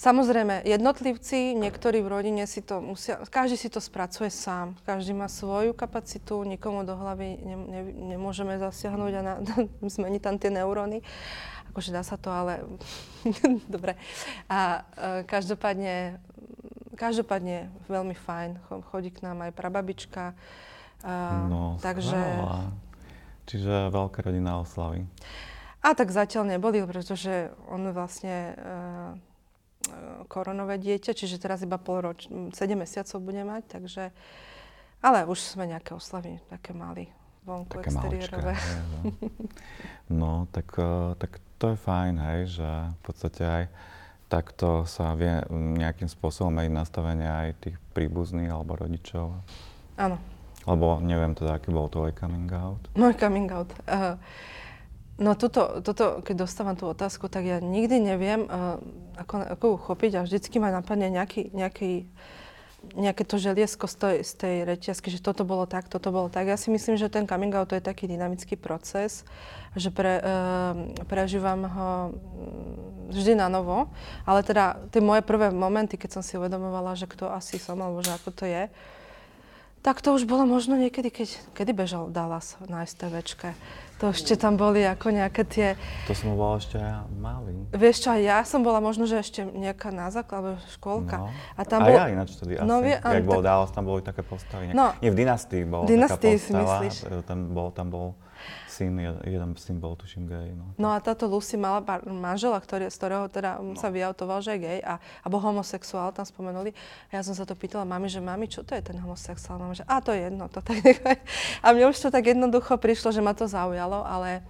Samozrejme, 0.00 0.64
jednotlivci, 0.64 1.52
niektorí 1.60 2.00
v 2.00 2.08
rodine 2.08 2.48
si 2.48 2.64
to 2.64 2.80
musia, 2.80 3.20
každý 3.28 3.60
si 3.60 3.68
to 3.68 3.84
spracuje 3.84 4.32
sám, 4.32 4.72
každý 4.88 5.12
má 5.12 5.28
svoju 5.28 5.76
kapacitu, 5.76 6.40
nikomu 6.40 6.88
do 6.88 6.96
hlavy 6.96 7.36
ne, 7.44 7.56
ne, 7.68 7.82
nemôžeme 8.16 8.56
zasiahnuť 8.56 9.12
a 9.12 9.20
na, 9.20 9.34
zmeniť 10.00 10.22
tam 10.24 10.40
tie 10.40 10.48
neuróny. 10.56 11.04
Akože 11.68 11.92
dá 11.92 12.00
sa 12.00 12.16
to, 12.16 12.32
ale 12.32 12.64
dobre. 13.76 14.00
A 14.48 14.88
e, 14.96 15.28
každopádne, 15.28 16.16
každopádne 17.00 17.72
veľmi 17.88 18.12
fajn, 18.12 18.60
chodí 18.92 19.08
k 19.08 19.24
nám 19.24 19.48
aj 19.48 19.56
prababička. 19.56 20.36
No, 21.48 21.80
takže... 21.80 22.12
Skrála. 22.12 22.76
Čiže 23.48 23.88
veľká 23.88 24.20
rodina 24.20 24.60
oslavy. 24.60 25.08
A 25.80 25.96
tak 25.96 26.12
zatiaľ 26.12 26.54
neboli, 26.54 26.84
pretože 26.84 27.50
on 27.72 27.88
vlastne 27.90 28.52
e, 28.52 28.54
koronové 30.28 30.76
dieťa, 30.76 31.16
čiže 31.16 31.40
teraz 31.40 31.64
iba 31.64 31.80
pol 31.80 32.04
roč, 32.04 32.28
7 32.28 32.52
mesiacov 32.76 33.18
bude 33.24 33.40
mať, 33.42 33.62
takže... 33.80 34.12
Ale 35.00 35.24
už 35.24 35.40
sme 35.40 35.64
nejaké 35.64 35.96
oslavy, 35.96 36.36
také 36.52 36.76
mali 36.76 37.08
vonku 37.44 37.80
také 37.80 37.90
exteriérové. 37.90 38.54
no, 40.20 40.46
tak, 40.52 40.68
eh, 40.76 41.14
tak 41.16 41.40
to 41.58 41.72
je 41.72 41.76
fajn, 41.76 42.14
hej, 42.20 42.40
že 42.60 42.68
v 42.68 43.00
podstate 43.04 43.42
aj 43.44 43.64
takto 44.30 44.86
sa 44.86 45.12
vie 45.18 45.42
nejakým 45.50 46.06
spôsobom 46.06 46.54
mať 46.54 46.70
nastavenie 46.70 47.26
aj 47.26 47.48
tých 47.58 47.76
príbuzných 47.92 48.54
alebo 48.54 48.78
rodičov. 48.78 49.34
Áno. 49.98 50.16
Lebo 50.64 51.02
neviem 51.02 51.34
teda, 51.34 51.58
aký 51.58 51.74
bol 51.74 51.90
tvoj 51.90 52.14
coming 52.14 52.46
out. 52.54 52.80
Môj 52.94 53.18
coming 53.18 53.50
out. 53.50 53.68
Uh, 53.90 54.14
No 55.20 55.36
toto, 55.36 55.84
toto, 55.84 56.24
keď 56.24 56.48
dostávam 56.48 56.72
tú 56.72 56.88
otázku, 56.88 57.28
tak 57.28 57.44
ja 57.44 57.60
nikdy 57.60 58.00
neviem, 58.00 58.48
uh, 58.48 58.80
ako, 59.20 59.52
ako 59.52 59.64
ju 59.68 59.76
chopiť 59.84 60.12
a 60.16 60.24
vždycky 60.24 60.56
ma 60.56 60.72
napadne 60.72 61.12
nejaký, 61.12 61.52
nejaký, 61.52 62.08
nejaké 62.96 63.22
to 63.22 63.38
želiesko 63.38 63.86
z 63.86 63.94
tej, 63.96 64.16
z 64.24 64.32
tej 64.34 64.54
reťazky, 64.66 65.08
že 65.12 65.22
toto 65.22 65.46
bolo 65.46 65.68
tak, 65.68 65.86
toto 65.86 66.10
bolo 66.10 66.26
tak. 66.32 66.48
Ja 66.50 66.58
si 66.58 66.72
myslím, 66.72 66.98
že 66.98 67.12
ten 67.12 67.28
coming 67.28 67.52
out 67.54 67.70
to 67.70 67.78
je 67.78 67.84
taký 67.84 68.10
dynamický 68.10 68.58
proces, 68.58 69.22
že 69.78 69.94
pre, 69.94 70.18
uh, 70.18 70.74
prežívam 71.06 71.62
ho 71.68 71.90
mm, 72.10 73.14
vždy 73.14 73.38
na 73.38 73.46
novo, 73.46 73.92
ale 74.26 74.42
teda 74.42 74.82
tie 74.90 74.98
moje 74.98 75.22
prvé 75.22 75.54
momenty, 75.54 75.94
keď 75.94 76.18
som 76.18 76.22
si 76.24 76.34
uvedomovala, 76.34 76.98
že 76.98 77.06
kto 77.06 77.30
asi 77.30 77.60
som, 77.62 77.78
alebo 77.78 78.02
že 78.02 78.10
ako 78.16 78.30
to 78.34 78.44
je, 78.48 78.66
tak 79.80 80.04
to 80.04 80.12
už 80.12 80.28
bolo 80.28 80.44
možno 80.44 80.76
niekedy, 80.76 81.08
keď, 81.08 81.28
kedy 81.56 81.72
bežal 81.72 82.12
Dallas 82.12 82.60
na 82.68 82.84
STVčke. 82.84 83.56
To 84.00 84.16
ešte 84.16 84.32
tam 84.36 84.56
boli 84.56 84.80
ako 84.80 85.12
nejaké 85.12 85.44
tie... 85.44 85.68
To 86.08 86.16
som 86.16 86.32
bol 86.32 86.56
ešte 86.56 86.80
aj 86.80 87.04
malý. 87.20 87.52
Vieš 87.72 88.08
čo, 88.08 88.16
ja 88.16 88.40
som 88.48 88.64
bola 88.64 88.80
možno, 88.80 89.04
že 89.04 89.20
ešte 89.20 89.44
nejaká 89.44 89.92
na 89.92 90.08
základe, 90.08 90.56
škôlka. 90.72 91.20
No. 91.20 91.28
A, 91.56 91.60
tam 91.68 91.84
a 91.84 91.92
bol... 91.92 91.96
ja 92.00 92.08
ináč 92.08 92.32
vtedy 92.32 92.56
no, 92.64 92.80
asi. 92.80 92.92
Vie, 92.92 92.96
Jak 92.96 93.24
bol 93.28 93.44
Dallas, 93.44 93.68
tam 93.76 93.84
boli 93.84 94.00
také 94.00 94.24
postavy. 94.24 94.72
No. 94.72 94.96
Nie, 95.04 95.12
v 95.12 95.16
Dynastii 95.20 95.68
bol 95.68 95.84
Dynastii 95.84 96.16
taká 96.16 96.40
postava. 96.40 96.48
si 96.48 96.52
myslíš? 96.56 96.96
Tam 97.28 97.38
bol, 97.52 97.68
tam 97.76 97.86
bol 97.92 98.06
syn, 98.70 98.96
jeden 99.26 99.50
syn 99.60 99.76
bol, 99.76 99.98
tuším, 99.98 100.24
gay. 100.24 100.54
No. 100.56 100.72
no 100.80 100.88
a 100.94 100.98
táto 101.02 101.28
Lucy 101.28 101.60
mala 101.60 101.84
manžela, 102.08 102.56
ktorý, 102.56 102.88
z 102.88 102.96
ktorého 102.96 103.26
teda 103.28 103.60
no. 103.60 103.76
sa 103.76 103.92
vyautoval, 103.92 104.40
že 104.40 104.56
je 104.56 104.60
gay 104.64 104.78
a, 104.80 104.96
a 104.96 105.26
bol 105.28 105.42
homosexuál, 105.42 106.14
tam 106.16 106.24
spomenuli. 106.24 106.72
A 107.12 107.20
ja 107.20 107.22
som 107.26 107.36
sa 107.36 107.44
to 107.44 107.52
pýtala 107.52 107.84
mami, 107.84 108.08
že 108.08 108.22
mami, 108.22 108.48
čo 108.48 108.64
to 108.64 108.72
je 108.72 108.82
ten 108.82 108.96
homosexuál? 108.96 109.60
Mama, 109.60 109.76
že 109.76 109.84
a 109.84 110.00
to 110.00 110.16
je 110.16 110.24
jedno, 110.24 110.48
to 110.48 110.64
tak 110.64 110.80
nechaj. 110.80 111.18
A 111.60 111.66
mne 111.76 111.92
už 111.92 111.98
to 112.00 112.08
tak 112.08 112.24
jednoducho 112.24 112.80
prišlo, 112.80 113.12
že 113.12 113.20
ma 113.20 113.36
to 113.36 113.44
zaujalo, 113.44 114.06
ale 114.06 114.40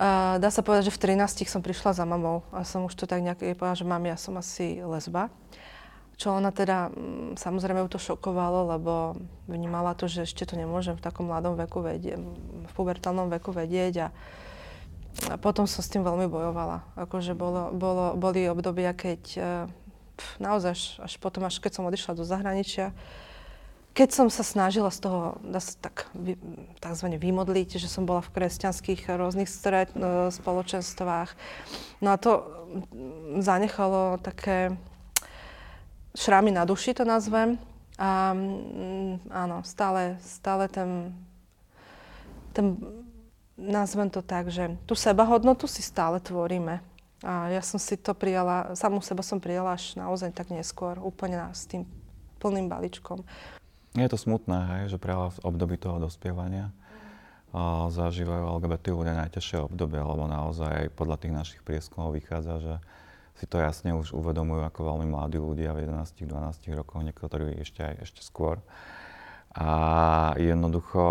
uh, 0.00 0.40
dá 0.42 0.50
sa 0.50 0.64
povedať, 0.66 0.90
že 0.90 0.96
v 0.96 1.14
13 1.14 1.46
som 1.46 1.62
prišla 1.62 1.94
za 1.94 2.04
mamou 2.08 2.42
a 2.50 2.66
som 2.66 2.82
už 2.86 2.94
to 2.98 3.04
tak 3.06 3.22
nejak 3.22 3.42
povedala, 3.54 3.78
že 3.78 3.86
mami, 3.86 4.10
ja 4.10 4.18
som 4.18 4.34
asi 4.34 4.82
lesba. 4.82 5.30
Čo 6.14 6.38
ona 6.38 6.54
teda, 6.54 6.94
mm, 6.94 7.34
samozrejme 7.34 7.82
ju 7.84 7.88
to 7.90 7.98
šokovalo, 7.98 8.78
lebo 8.78 9.18
vnímala 9.50 9.98
to, 9.98 10.06
že 10.06 10.30
ešte 10.30 10.46
to 10.46 10.54
nemôžem 10.54 10.94
v 10.94 11.04
takom 11.04 11.26
mladom 11.26 11.58
veku 11.58 11.82
vedieť, 11.82 12.18
v 12.64 12.72
pubertálnom 12.72 13.26
veku 13.34 13.50
vedieť 13.50 13.94
a, 13.98 14.08
a 15.30 15.34
potom 15.42 15.66
som 15.66 15.82
s 15.82 15.90
tým 15.90 16.06
veľmi 16.06 16.30
bojovala. 16.30 16.86
Akože 16.94 17.34
bolo, 17.34 17.74
bolo, 17.74 18.14
boli 18.14 18.46
obdobia, 18.46 18.94
keď 18.94 19.20
e, 19.34 19.40
pf, 20.14 20.30
naozaj 20.38 21.02
až 21.02 21.14
potom, 21.18 21.42
až 21.42 21.58
keď 21.58 21.82
som 21.82 21.86
odišla 21.90 22.14
do 22.14 22.22
zahraničia, 22.22 22.94
keď 23.94 24.10
som 24.10 24.26
sa 24.26 24.42
snažila 24.42 24.90
z 24.90 25.06
toho 25.06 25.38
tak 25.78 26.10
takzvané 26.82 27.14
vymodliť, 27.14 27.78
že 27.78 27.86
som 27.86 28.02
bola 28.02 28.26
v 28.26 28.34
kresťanských 28.34 29.06
rôznych 29.06 29.46
stret, 29.46 29.90
e, 29.94 30.30
spoločenstvách, 30.30 31.30
no 32.02 32.14
a 32.14 32.16
to 32.18 32.42
mm, 32.42 33.42
zanechalo 33.42 34.22
také 34.22 34.74
šrámy 36.14 36.54
na 36.54 36.64
duši, 36.64 36.94
to 36.94 37.04
nazvem. 37.04 37.58
A 37.94 38.34
mm, 38.34 39.30
áno, 39.30 39.62
stále, 39.62 40.18
stále 40.22 40.66
ten, 40.66 41.14
ten, 42.50 42.78
nazvem 43.54 44.10
to 44.10 44.18
tak, 44.18 44.50
že 44.50 44.74
tú 44.86 44.98
sebahodnotu 44.98 45.70
si 45.70 45.82
stále 45.82 46.18
tvoríme. 46.18 46.82
A 47.22 47.54
ja 47.54 47.62
som 47.62 47.78
si 47.78 47.94
to 47.94 48.12
prijala, 48.12 48.74
samú 48.74 48.98
seba 48.98 49.22
som 49.22 49.38
prijala 49.38 49.78
až 49.78 49.94
naozaj 49.94 50.34
tak 50.34 50.50
neskôr, 50.50 50.98
úplne 50.98 51.38
s 51.54 51.64
tým 51.70 51.86
plným 52.42 52.66
balíčkom. 52.66 53.22
Je 53.94 54.10
to 54.10 54.18
smutné, 54.18 54.58
hej, 54.82 54.98
že 54.98 54.98
práve 54.98 55.38
v 55.38 55.42
období 55.46 55.78
toho 55.78 56.02
dospievania 56.02 56.74
a 57.54 57.86
zažívajú 57.86 58.58
LGBT 58.58 58.90
ľudia 58.90 59.14
najťažšie 59.14 59.70
obdobie, 59.70 60.02
lebo 60.02 60.26
naozaj 60.26 60.90
podľa 60.98 61.16
tých 61.22 61.32
našich 61.32 61.60
prieskumov 61.62 62.18
vychádza, 62.18 62.54
že 62.58 62.74
si 63.34 63.50
to 63.50 63.58
jasne 63.58 63.90
už 63.98 64.14
uvedomujú 64.14 64.62
ako 64.62 64.80
veľmi 64.94 65.10
mladí 65.10 65.42
ľudia 65.42 65.74
v 65.74 65.90
11-12 65.90 66.78
rokoch, 66.78 67.02
niektorí 67.02 67.58
ešte 67.58 67.82
aj 67.82 67.94
ešte 68.06 68.20
skôr. 68.22 68.62
A 69.54 70.34
jednoducho 70.34 71.02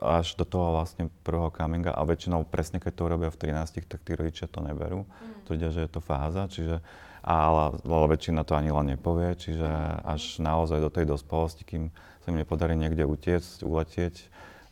až 0.00 0.40
do 0.40 0.48
toho 0.48 0.72
vlastne 0.80 1.12
prvého 1.20 1.52
cominga, 1.52 1.92
a 1.92 2.00
väčšinou 2.04 2.48
presne 2.48 2.80
keď 2.80 2.92
to 2.96 3.02
urobia 3.12 3.28
v 3.28 3.40
13, 3.52 3.84
tak 3.84 4.00
tí 4.00 4.16
rodičia 4.16 4.48
to 4.48 4.64
neberú. 4.64 5.04
Mm. 5.04 5.44
Tvrdia, 5.44 5.68
že 5.68 5.84
je 5.84 5.90
to 5.92 6.00
fáza, 6.00 6.48
čiže, 6.48 6.80
ale, 7.20 7.76
ale 7.84 8.06
väčšina 8.08 8.40
to 8.48 8.56
ani 8.56 8.72
len 8.72 8.96
nepovie, 8.96 9.36
čiže 9.36 9.68
až 10.00 10.40
naozaj 10.40 10.80
do 10.80 10.88
tej 10.88 11.12
dospelosti, 11.12 11.68
kým 11.68 11.92
sa 12.24 12.32
im 12.32 12.40
nepodarí 12.40 12.72
niekde 12.72 13.04
utiecť, 13.04 13.68
uletieť 13.68 14.14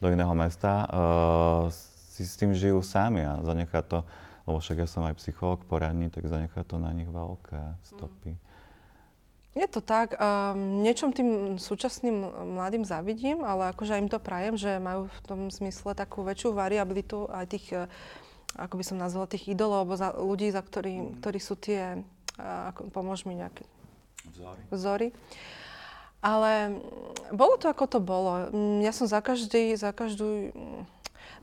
do 0.01 0.09
iného 0.09 0.33
mesta, 0.33 0.89
uh, 0.89 1.69
si 2.19 2.25
s 2.25 2.35
tým 2.41 2.57
žijú 2.57 2.81
sami 2.81 3.29
a 3.29 3.45
zanechá 3.45 3.85
to, 3.85 4.09
lebo 4.49 4.65
však 4.65 4.81
ja 4.81 4.89
som 4.89 5.05
aj 5.05 5.21
psycholog 5.21 5.61
poradní, 5.69 6.09
tak 6.09 6.25
zanechá 6.25 6.65
to 6.65 6.81
na 6.81 6.89
nich 6.97 7.13
veľké 7.13 7.77
stopy. 7.85 8.41
Je 9.53 9.69
to 9.69 9.85
tak. 9.85 10.17
Um, 10.17 10.81
niečom 10.81 11.13
tým 11.13 11.61
súčasným 11.61 12.33
mladým 12.57 12.87
zavidím, 12.89 13.45
ale 13.45 13.75
akože 13.77 14.01
im 14.01 14.09
to 14.09 14.17
prajem, 14.17 14.57
že 14.57 14.81
majú 14.81 15.13
v 15.13 15.21
tom 15.27 15.41
zmysle 15.53 15.93
takú 15.93 16.25
väčšiu 16.25 16.57
variabilitu 16.57 17.29
aj 17.29 17.45
tých, 17.51 17.67
eh, 17.75 17.91
ako 18.57 18.81
by 18.81 18.85
som 18.87 18.97
nazvala, 18.97 19.29
tých 19.29 19.53
idolov, 19.53 19.85
alebo 19.85 19.95
za, 20.01 20.15
ľudí, 20.17 20.49
za 20.49 20.65
ktorý, 20.65 20.95
mm. 20.97 21.09
ktorí 21.21 21.39
sú 21.43 21.59
tie, 21.59 22.01
uh, 22.41 22.73
ako, 22.73 22.89
pomôž 22.89 23.29
mi 23.29 23.37
nejaké 23.37 23.67
vzory. 24.33 24.63
vzory. 24.73 25.09
Ale 26.19 26.83
bolo 27.31 27.55
to, 27.59 27.71
ako 27.71 27.85
to 27.87 28.01
bolo. 28.03 28.51
Mm, 28.51 28.83
ja 28.83 28.91
som 28.91 29.07
za 29.07 29.23
každý, 29.23 29.79
za 29.79 29.95
každú 29.95 30.51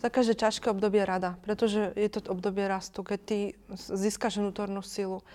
za 0.06 0.14
každé 0.14 0.38
ťažké 0.38 0.70
obdobie 0.70 1.02
rada, 1.02 1.42
pretože 1.42 1.90
je 1.98 2.10
to 2.14 2.22
obdobie 2.30 2.70
rastu, 2.70 3.02
keď 3.02 3.20
ty 3.26 3.38
získaš 3.74 4.38
vnútornú 4.38 4.86
silu 4.86 5.26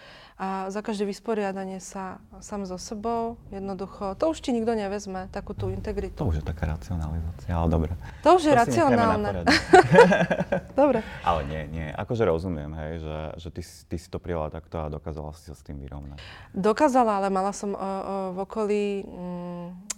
a 0.40 0.72
za 0.72 0.80
každé 0.80 1.04
vysporiadanie 1.04 1.82
sa 1.84 2.16
sám 2.40 2.64
so 2.64 2.80
sebou, 2.80 3.36
jednoducho, 3.52 4.16
to 4.16 4.32
už 4.32 4.40
ti 4.40 4.56
nikto 4.56 4.72
nevezme, 4.72 5.28
takú 5.34 5.52
tú 5.52 5.68
integritu. 5.68 6.16
To 6.16 6.32
už 6.32 6.40
je 6.40 6.44
taká 6.46 6.64
racionalizácia, 6.70 7.52
ale 7.52 7.68
dobre. 7.68 7.92
To 8.24 8.40
už 8.40 8.48
je 8.48 8.54
to 8.54 8.60
racionálne. 8.64 9.44
dobre. 10.80 11.04
Ale 11.26 11.44
nie, 11.44 11.62
nie, 11.68 11.86
akože 11.92 12.24
rozumiem, 12.24 12.72
hej, 12.72 13.04
že, 13.04 13.18
že 13.36 13.48
ty, 13.52 13.62
ty 13.90 13.96
si 14.00 14.08
to 14.08 14.16
prijala 14.16 14.48
takto 14.48 14.80
a 14.80 14.88
dokázala 14.88 15.36
si 15.36 15.50
sa 15.50 15.58
s 15.58 15.60
tým 15.60 15.76
vyrovnať. 15.76 16.22
Dokázala, 16.56 17.20
ale 17.20 17.28
mala 17.28 17.52
som 17.52 17.74
o, 17.74 17.76
o, 17.76 17.84
v 18.32 18.38
okolí 18.40 18.84
mm, 19.04 19.89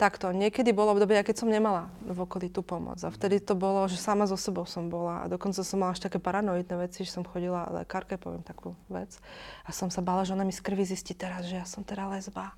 Takto, 0.00 0.34
niekedy 0.34 0.74
bolo 0.74 0.98
obdobie, 0.98 1.20
keď 1.22 1.44
som 1.44 1.52
nemala 1.52 1.86
v 2.02 2.26
okolí 2.26 2.50
tú 2.50 2.64
pomoc. 2.64 2.98
A 3.04 3.12
vtedy 3.12 3.38
to 3.38 3.54
bolo, 3.54 3.86
že 3.86 4.00
sama 4.00 4.26
so 4.26 4.34
sebou 4.34 4.66
som 4.66 4.90
bola. 4.90 5.22
A 5.22 5.30
dokonca 5.30 5.62
som 5.62 5.78
mala 5.78 5.94
až 5.94 6.02
také 6.02 6.18
paranoidné 6.18 6.74
veci, 6.74 7.06
že 7.06 7.14
som 7.14 7.22
chodila 7.22 7.70
lekárke, 7.70 8.18
poviem 8.18 8.42
takú 8.42 8.74
vec. 8.90 9.14
A 9.62 9.70
som 9.70 9.92
sa 9.94 10.02
bála, 10.02 10.26
že 10.26 10.34
ona 10.34 10.42
mi 10.42 10.50
z 10.50 10.64
krvi 10.64 10.82
zistí 10.82 11.14
teraz, 11.14 11.46
že 11.46 11.60
ja 11.60 11.66
som 11.68 11.86
teda 11.86 12.10
lesba. 12.10 12.56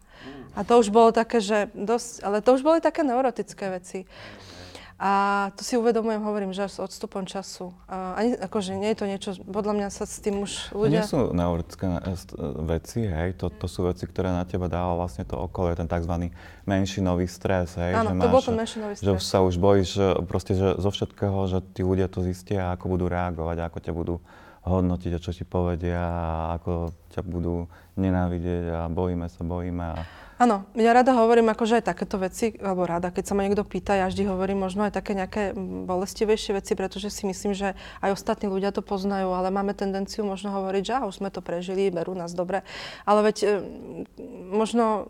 A 0.56 0.64
to 0.64 0.80
už 0.80 0.88
bolo 0.88 1.12
také, 1.12 1.42
že 1.42 1.68
dosť, 1.76 2.24
ale 2.24 2.40
to 2.40 2.56
už 2.56 2.62
boli 2.64 2.78
také 2.80 3.04
neurotické 3.04 3.68
veci. 3.68 4.08
A 5.04 5.52
to 5.52 5.60
si 5.60 5.76
uvedomujem, 5.76 6.24
hovorím, 6.24 6.56
že 6.56 6.64
s 6.64 6.80
odstupom 6.80 7.28
času. 7.28 7.76
A 7.92 8.16
ani, 8.16 8.40
akože 8.40 8.72
nie 8.72 8.88
je 8.88 8.96
to 8.96 9.04
niečo, 9.04 9.30
podľa 9.44 9.76
mňa 9.76 9.88
sa 9.92 10.08
s 10.08 10.16
tým 10.24 10.40
už 10.40 10.72
ľudia... 10.72 11.04
To 11.04 11.04
nie 11.04 11.12
sú 11.12 11.20
neurotské 11.36 11.84
veci, 12.64 13.04
hej, 13.04 13.36
to, 13.36 13.52
to 13.52 13.68
sú 13.68 13.84
veci, 13.84 14.08
ktoré 14.08 14.32
na 14.32 14.48
teba 14.48 14.64
dáva 14.64 14.96
vlastne 14.96 15.28
to 15.28 15.36
okolie, 15.36 15.76
ten 15.76 15.84
tzv. 15.84 16.32
menšinový 16.64 17.28
stres, 17.28 17.76
hej. 17.76 18.00
Áno, 18.00 18.16
že 18.16 18.16
to 18.16 18.24
máš, 18.24 18.32
bol 18.32 18.42
ten 18.48 18.56
menšinový 18.56 18.94
stres. 18.96 19.04
Že 19.04 19.12
sa 19.20 19.38
už 19.44 19.54
bojíš, 19.60 19.90
proste, 20.24 20.56
že 20.56 20.72
zo 20.80 20.88
všetkého, 20.88 21.36
že 21.52 21.60
tí 21.76 21.84
ľudia 21.84 22.08
to 22.08 22.24
zistia, 22.24 22.72
ako 22.72 22.96
budú 22.96 23.04
reagovať, 23.12 23.60
ako 23.60 23.78
ťa 23.84 23.92
budú 23.92 24.24
hodnotiť 24.64 25.12
a 25.12 25.20
čo 25.20 25.36
ti 25.36 25.44
povedia 25.44 26.00
a 26.00 26.56
ako 26.56 26.96
ťa 27.12 27.20
budú 27.28 27.68
nenávidieť 28.00 28.64
a 28.72 28.80
bojíme 28.88 29.28
sa, 29.28 29.44
bojíme 29.44 29.84
a 29.84 29.96
Áno, 30.44 30.68
ja 30.76 30.92
rada 30.92 31.16
hovorím 31.16 31.48
akože 31.56 31.80
aj 31.80 31.88
takéto 31.88 32.20
veci, 32.20 32.52
alebo 32.60 32.84
rada, 32.84 33.08
keď 33.08 33.24
sa 33.24 33.32
ma 33.32 33.48
niekto 33.48 33.64
pýta, 33.64 33.96
ja 33.96 34.12
vždy 34.12 34.28
hovorím 34.28 34.60
možno 34.60 34.84
aj 34.84 34.92
také 34.92 35.16
nejaké 35.16 35.56
bolestivejšie 35.88 36.60
veci, 36.60 36.76
pretože 36.76 37.08
si 37.08 37.24
myslím, 37.24 37.56
že 37.56 37.72
aj 38.04 38.12
ostatní 38.12 38.52
ľudia 38.52 38.68
to 38.68 38.84
poznajú, 38.84 39.32
ale 39.32 39.48
máme 39.48 39.72
tendenciu 39.72 40.20
možno 40.20 40.52
hovoriť, 40.52 40.82
že 40.84 40.92
už 41.00 41.24
sme 41.24 41.32
to 41.32 41.40
prežili, 41.40 41.88
berú 41.88 42.12
nás 42.12 42.36
dobre. 42.36 42.60
Ale 43.08 43.24
veď 43.24 43.36
e, 43.40 43.48
možno 44.52 45.08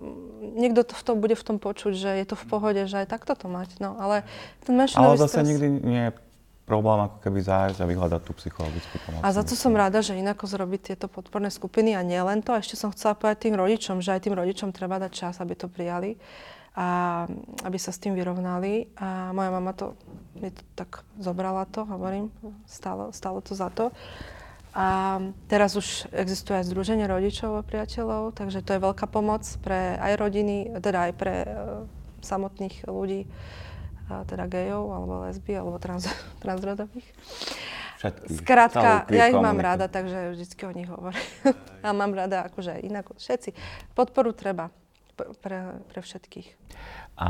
niekto 0.55 0.87
to 0.87 0.95
v 0.95 1.03
tom 1.03 1.17
bude 1.19 1.35
v 1.35 1.43
tom 1.43 1.59
počuť, 1.59 1.93
že 1.99 2.11
je 2.15 2.27
to 2.31 2.39
v 2.39 2.45
pohode, 2.47 2.83
že 2.87 3.03
aj 3.03 3.11
takto 3.11 3.35
to 3.35 3.51
mať. 3.51 3.83
No, 3.83 3.99
ale 3.99 4.23
ten 4.63 4.79
Ale 4.79 5.19
zase 5.19 5.43
stres... 5.43 5.51
nikdy 5.51 5.67
nie 5.83 6.03
je 6.07 6.24
problém 6.65 7.05
ako 7.05 7.21
keby 7.21 7.41
zájsť 7.45 7.79
a 7.85 7.87
vyhľadať 7.87 8.21
tú 8.25 8.33
psychologickú 8.41 8.97
pomoc. 9.05 9.21
A 9.21 9.29
za 9.37 9.45
to 9.45 9.53
som 9.53 9.77
rada, 9.77 10.01
že 10.01 10.17
inako 10.17 10.49
zrobiť 10.49 10.81
tieto 10.93 11.07
podporné 11.13 11.53
skupiny 11.53 11.93
a 11.93 12.01
nie 12.01 12.17
len 12.17 12.41
to. 12.41 12.57
Ešte 12.57 12.81
som 12.81 12.89
chcela 12.89 13.13
povedať 13.13 13.49
tým 13.49 13.57
rodičom, 13.61 14.01
že 14.01 14.17
aj 14.17 14.25
tým 14.25 14.35
rodičom 14.35 14.73
treba 14.73 14.97
dať 14.97 15.13
čas, 15.13 15.35
aby 15.45 15.53
to 15.53 15.69
prijali 15.69 16.17
a 16.75 17.23
aby 17.63 17.79
sa 17.79 17.93
s 17.93 18.01
tým 18.01 18.17
vyrovnali. 18.17 18.89
A 18.97 19.31
moja 19.37 19.51
mama 19.53 19.77
to, 19.77 19.93
mi 20.41 20.51
to 20.51 20.65
tak 20.75 21.05
zobrala 21.21 21.69
to, 21.69 21.85
hovorím, 21.85 22.33
stalo, 22.65 23.13
stalo 23.13 23.45
to 23.45 23.53
za 23.53 23.69
to. 23.69 23.93
A 24.75 25.21
teraz 25.47 25.79
už 25.79 26.11
existuje 26.11 26.59
aj 26.59 26.67
Združenie 26.67 27.07
rodičov 27.07 27.55
a 27.55 27.63
priateľov, 27.63 28.35
takže 28.35 28.59
to 28.59 28.75
je 28.75 28.83
veľká 28.83 29.07
pomoc 29.07 29.47
pre 29.63 29.95
aj 30.03 30.19
rodiny, 30.19 30.83
teda 30.83 30.99
aj 31.07 31.13
pre 31.15 31.35
uh, 31.47 31.87
samotných 32.27 32.83
ľudí 32.91 33.31
teda 34.09 34.45
gejov, 34.47 34.93
alebo 34.93 35.13
lesby, 35.25 35.53
alebo 35.57 35.77
trans, 35.81 36.09
transrodových. 36.45 37.09
Všetkých. 38.03 38.39
Skrátka, 38.45 39.09
ja 39.09 39.33
ich 39.33 39.39
mám 39.39 39.57
rada, 39.57 39.89
takže 39.89 40.37
vždycky 40.37 40.63
o 40.69 40.73
nich 40.77 40.89
hovorím. 40.91 41.25
a 41.87 41.89
mám 41.97 42.13
rada 42.13 42.45
akože 42.47 42.77
aj 42.77 42.83
inak. 42.85 43.05
Všetci. 43.17 43.57
Podporu 43.97 44.37
treba 44.37 44.69
pre, 45.17 45.81
pre 45.89 46.01
všetkých. 46.03 46.49
A 47.15 47.29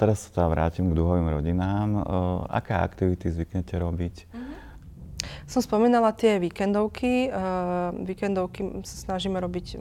teraz 0.00 0.26
sa 0.26 0.28
teda 0.32 0.48
vrátim 0.48 0.88
k 0.90 0.96
duhovým 0.96 1.28
rodinám. 1.28 1.88
Uh, 1.94 2.02
aké 2.48 2.74
aktivity 2.74 3.28
zvyknete 3.28 3.76
robiť? 3.76 4.14
Uh-huh. 4.32 4.56
Som 5.44 5.60
spomínala 5.60 6.16
tie 6.16 6.40
víkendovky. 6.40 7.28
Uh, 7.28 7.92
víkendovky 8.02 8.82
sa 8.82 9.12
snažíme 9.12 9.36
robiť, 9.38 9.76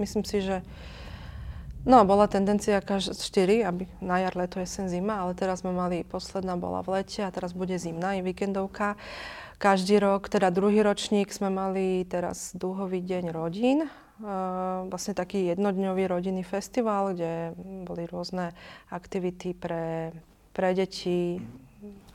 myslím 0.00 0.24
si, 0.24 0.40
že 0.40 0.64
No, 1.80 2.04
bola 2.04 2.28
tendencia 2.28 2.76
každé 2.84 3.16
4, 3.16 3.64
aby 3.64 3.88
na 4.04 4.20
jar, 4.20 4.36
leto, 4.36 4.60
jesen, 4.60 4.92
zima, 4.92 5.24
ale 5.24 5.32
teraz 5.32 5.64
sme 5.64 5.72
mali, 5.72 6.04
posledná 6.04 6.52
bola 6.60 6.84
v 6.84 7.00
lete 7.00 7.24
a 7.24 7.32
teraz 7.32 7.56
bude 7.56 7.72
zimná, 7.80 8.20
je 8.20 8.22
víkendovka. 8.22 9.00
Každý 9.56 9.96
rok, 9.96 10.28
teda 10.28 10.52
druhý 10.52 10.84
ročník 10.84 11.32
sme 11.32 11.48
mali 11.48 12.04
teraz 12.04 12.52
dúhový 12.56 13.00
deň 13.00 13.24
rodín, 13.32 13.88
Uh, 14.20 14.84
vlastne 14.92 15.16
taký 15.16 15.48
jednodňový 15.48 16.04
rodinný 16.04 16.44
festival, 16.44 17.16
kde 17.16 17.56
boli 17.88 18.04
rôzne 18.04 18.52
aktivity 18.92 19.56
pre, 19.56 20.12
pre 20.52 20.76
deti, 20.76 21.40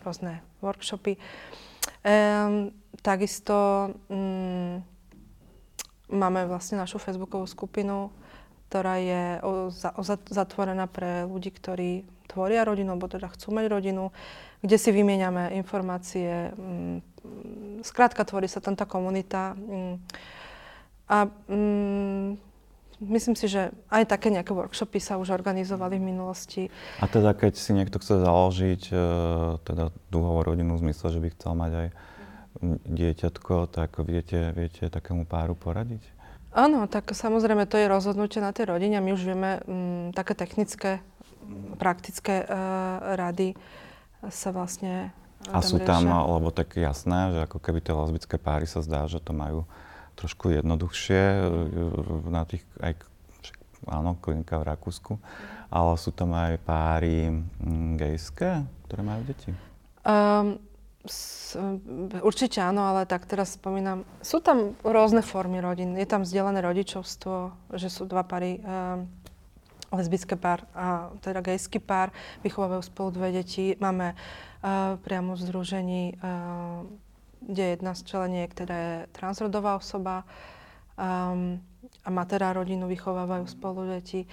rôzne 0.06 0.46
workshopy. 0.62 1.18
Um, 2.06 2.70
takisto 3.02 3.90
um, 4.06 4.86
máme 6.14 6.46
vlastne 6.46 6.78
našu 6.78 7.02
facebookovú 7.02 7.50
skupinu, 7.50 8.14
ktorá 8.70 8.98
je 8.98 9.24
zatvorená 10.30 10.90
pre 10.90 11.24
ľudí, 11.24 11.54
ktorí 11.54 12.04
tvoria 12.26 12.66
rodinu, 12.66 12.98
alebo 12.98 13.08
teda 13.08 13.30
chcú 13.32 13.54
mať 13.54 13.66
rodinu, 13.70 14.10
kde 14.66 14.78
si 14.82 14.90
vymieňame 14.90 15.54
informácie. 15.56 16.52
Mm, 16.58 17.00
skrátka, 17.86 18.26
tvorí 18.26 18.50
sa 18.50 18.60
tam 18.60 18.74
tá 18.74 18.90
komunita. 18.90 19.54
Mm, 19.56 19.96
a 21.06 21.18
mm, 21.30 22.30
myslím 23.06 23.36
si, 23.38 23.46
že 23.46 23.70
aj 23.94 24.10
také 24.10 24.34
nejaké 24.34 24.52
workshopy 24.52 24.98
sa 24.98 25.22
už 25.22 25.30
organizovali 25.30 26.02
v 26.02 26.08
minulosti. 26.12 26.64
A 26.98 27.06
teda 27.06 27.38
keď 27.38 27.54
si 27.54 27.72
niekto 27.78 28.02
chce 28.02 28.26
založiť 28.26 28.82
e, 28.90 28.96
teda 29.62 29.94
dúhovú 30.10 30.42
rodinu 30.42 30.76
v 30.76 30.90
zmysle, 30.90 31.08
že 31.14 31.22
by 31.22 31.28
chcel 31.38 31.54
mať 31.54 31.72
aj 31.72 31.88
dieťatko, 32.88 33.68
tak 33.70 34.00
viete, 34.08 34.56
viete 34.56 34.88
takému 34.88 35.28
páru 35.28 35.54
poradiť? 35.54 36.15
Áno, 36.56 36.88
tak 36.88 37.12
samozrejme 37.12 37.68
to 37.68 37.76
je 37.76 37.92
rozhodnutie 37.92 38.40
na 38.40 38.56
tej 38.56 38.72
rodine. 38.72 39.04
My 39.04 39.12
už 39.12 39.28
vieme 39.28 39.60
m, 39.68 39.68
mm, 39.68 40.06
také 40.16 40.40
technické, 40.40 41.04
praktické 41.76 42.48
uh, 42.48 43.20
rady 43.20 43.60
sa 44.32 44.56
vlastne 44.56 45.12
e, 45.44 45.52
A 45.52 45.60
sú 45.60 45.78
tam, 45.84 46.08
riešia. 46.08 46.32
lebo 46.32 46.50
tak 46.56 46.80
jasné, 46.80 47.36
že 47.36 47.40
ako 47.44 47.60
keby 47.60 47.84
tie 47.84 47.94
lesbické 47.94 48.40
páry 48.40 48.66
sa 48.66 48.80
zdá, 48.80 49.04
že 49.06 49.20
to 49.20 49.36
majú 49.36 49.68
trošku 50.16 50.50
jednoduchšie 50.56 51.22
e, 51.22 51.44
na 52.32 52.48
tých, 52.48 52.64
aj, 52.80 53.04
áno, 53.92 54.16
klinika 54.18 54.56
v 54.58 54.72
Rakúsku, 54.72 55.20
ale 55.68 55.92
sú 56.00 56.16
tam 56.16 56.32
aj 56.34 56.56
páry 56.64 57.36
m, 57.36 58.00
gejské, 58.00 58.64
ktoré 58.88 59.02
majú 59.04 59.22
deti? 59.28 59.52
Um, 60.08 60.58
Určite 62.20 62.60
áno, 62.60 62.90
ale 62.90 63.06
tak 63.06 63.30
teraz 63.30 63.56
spomínam, 63.56 64.04
sú 64.20 64.42
tam 64.42 64.74
rôzne 64.82 65.22
formy 65.22 65.62
rodín. 65.62 65.96
Je 65.96 66.08
tam 66.10 66.26
vzdelané 66.26 66.60
rodičovstvo, 66.60 67.54
že 67.78 67.88
sú 67.88 68.10
dva 68.10 68.26
pary, 68.26 68.60
um, 68.60 69.08
lesbické 69.94 70.36
pár 70.36 70.66
a 70.76 71.14
teda 71.24 71.46
gejský 71.46 71.80
pár, 71.80 72.12
vychovávajú 72.44 72.82
spolu 72.84 73.10
dve 73.16 73.30
deti. 73.40 73.78
Máme 73.80 74.18
uh, 74.18 75.00
priamo 75.00 75.38
v 75.38 75.44
združení, 75.46 76.04
uh, 76.20 76.84
kde 77.46 77.78
jedna 77.78 77.94
z 77.94 78.02
členiek 78.04 78.50
teda 78.52 78.76
je 78.76 78.96
transrodová 79.14 79.78
osoba 79.78 80.26
um, 80.98 81.62
a 82.04 82.10
má 82.10 82.26
rodinu, 82.52 82.90
vychovávajú 82.90 83.46
spolu 83.48 83.86
deti. 83.96 84.26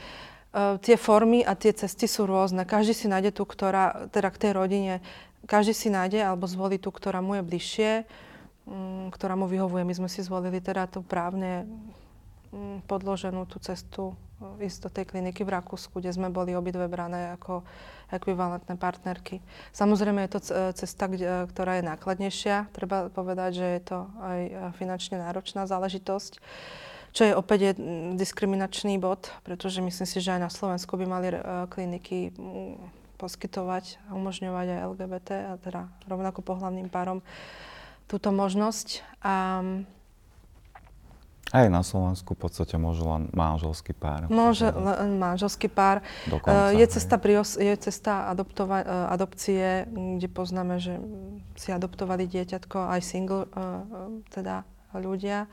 Uh, 0.52 0.76
tie 0.80 0.96
formy 0.96 1.44
a 1.44 1.54
tie 1.54 1.72
cesty 1.76 2.08
sú 2.08 2.24
rôzne. 2.24 2.64
Každý 2.64 2.92
si 2.96 3.06
nájde 3.06 3.36
tú, 3.36 3.44
ktorá, 3.44 4.08
teda 4.10 4.28
k 4.32 4.40
tej 4.40 4.52
rodine 4.56 4.94
každý 5.46 5.74
si 5.74 5.88
nájde 5.90 6.22
alebo 6.22 6.46
zvolí 6.46 6.78
tú, 6.78 6.94
ktorá 6.94 7.18
mu 7.18 7.38
je 7.38 7.42
bližšie, 7.42 7.90
mm, 8.66 9.14
ktorá 9.14 9.34
mu 9.34 9.50
vyhovuje. 9.50 9.82
My 9.82 9.94
sme 9.94 10.08
si 10.08 10.22
zvolili 10.22 10.62
teda 10.62 10.86
to 10.86 11.02
právne 11.02 11.66
mm, 12.50 12.86
podloženú 12.86 13.46
tú 13.50 13.58
cestu 13.58 14.14
e, 14.58 14.66
ísť 14.66 14.78
do 14.86 14.90
tej 14.90 15.04
kliniky 15.10 15.42
v 15.42 15.54
Rakúsku, 15.58 15.98
kde 15.98 16.14
sme 16.14 16.30
boli 16.30 16.54
obidve 16.54 16.86
brané 16.86 17.34
ako 17.34 17.66
ekvivalentné 18.12 18.76
partnerky. 18.76 19.40
Samozrejme 19.72 20.28
je 20.28 20.32
to 20.36 20.40
cesta, 20.76 21.08
ktorá 21.48 21.80
je 21.80 21.88
nákladnejšia. 21.88 22.68
Treba 22.76 23.08
povedať, 23.08 23.50
že 23.56 23.66
je 23.80 23.82
to 23.88 23.98
aj 24.20 24.40
finančne 24.76 25.16
náročná 25.16 25.64
záležitosť 25.64 26.38
čo 27.12 27.28
je 27.28 27.36
opäť 27.36 27.60
je 27.60 27.72
diskriminačný 28.16 28.96
bod, 28.96 29.28
pretože 29.44 29.84
myslím 29.84 30.08
si, 30.08 30.18
že 30.18 30.32
aj 30.32 30.48
na 30.48 30.50
Slovensku 30.50 30.96
by 30.96 31.04
mali 31.04 31.28
kliniky 31.68 32.32
poskytovať 33.22 34.02
a 34.10 34.18
umožňovať 34.18 34.66
aj 34.66 34.80
LGBT, 34.90 35.28
a 35.46 35.52
teda 35.62 35.80
rovnako 36.10 36.42
pohľavným 36.42 36.90
párom 36.90 37.22
túto 38.10 38.34
možnosť. 38.34 39.06
A, 39.22 39.62
aj 41.52 41.68
na 41.68 41.84
Slovensku 41.86 42.34
v 42.34 42.48
podstate 42.48 42.74
môže 42.80 43.04
len 43.06 43.30
manželský 43.30 43.94
pár. 43.94 44.26
Môže 44.26 44.72
len 44.74 45.22
manželský 45.22 45.70
pár. 45.70 46.02
Dokonca, 46.26 46.74
je, 46.74 46.86
cesta 46.90 47.20
pri 47.20 47.44
os- 47.44 47.60
je 47.60 47.74
cesta 47.78 48.32
adoptova- 48.32 48.82
e, 48.82 48.88
adopcie, 49.12 49.86
kde 49.86 50.28
poznáme, 50.32 50.80
že 50.80 50.96
si 51.54 51.70
adoptovali 51.70 52.26
dieťatko 52.26 52.96
aj 52.96 53.00
single, 53.04 53.46
uh, 53.52 53.84
teda 54.32 54.64
ľudia. 54.96 55.46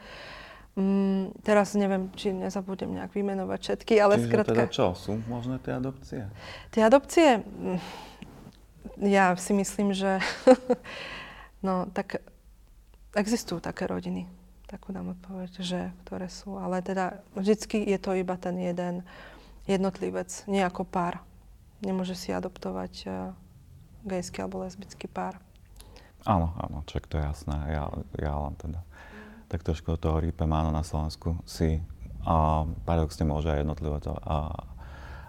Um, 0.78 1.34
teraz 1.42 1.74
neviem, 1.74 2.14
či 2.14 2.32
nezabudem 2.32 2.94
nejak 2.94 3.12
vymenovať 3.12 3.60
všetky, 3.60 3.94
ale 4.00 4.22
Čiže 4.22 4.28
skratka... 4.30 4.52
teda 4.54 4.66
čo, 4.70 4.86
sú 4.94 5.20
možné 5.26 5.58
tie 5.60 5.74
adopcie? 5.76 6.22
Tie 6.72 6.82
adopcie, 6.86 7.42
mm, 7.42 7.80
ja 9.10 9.34
si 9.36 9.52
myslím, 9.58 9.92
že 9.92 10.22
no 11.66 11.90
tak 11.92 12.24
existujú 13.18 13.60
také 13.60 13.90
rodiny 13.90 14.30
takú 14.70 14.94
dám 14.94 15.18
odpoveď, 15.18 15.52
že 15.66 15.90
ktoré 16.06 16.30
sú. 16.30 16.62
Ale 16.62 16.86
teda 16.86 17.26
vždycky 17.34 17.82
je 17.82 17.98
to 17.98 18.14
iba 18.14 18.38
ten 18.38 18.54
jeden 18.62 19.02
jednotlivec, 19.66 20.30
nie 20.46 20.62
ako 20.62 20.86
pár. 20.86 21.26
Nemôže 21.82 22.14
si 22.14 22.30
adoptovať 22.30 22.94
uh, 23.10 23.34
gejský 24.06 24.46
alebo 24.46 24.62
lesbický 24.62 25.10
pár. 25.10 25.42
Áno, 26.28 26.54
áno, 26.62 26.86
čak 26.86 27.10
to 27.10 27.18
je 27.18 27.26
jasné. 27.26 27.58
Ja, 27.74 27.90
ja 28.14 28.34
len 28.38 28.54
teda 28.62 28.80
tak 29.50 29.66
trošku 29.66 29.98
toho 29.98 30.22
rýpem, 30.22 30.48
áno, 30.54 30.70
na 30.70 30.86
Slovensku 30.86 31.42
si 31.44 31.82
uh, 31.82 32.64
paradoxne 32.86 33.26
môže 33.26 33.50
aj 33.50 33.66
jednotlivec 33.66 34.06
uh, 34.06 34.54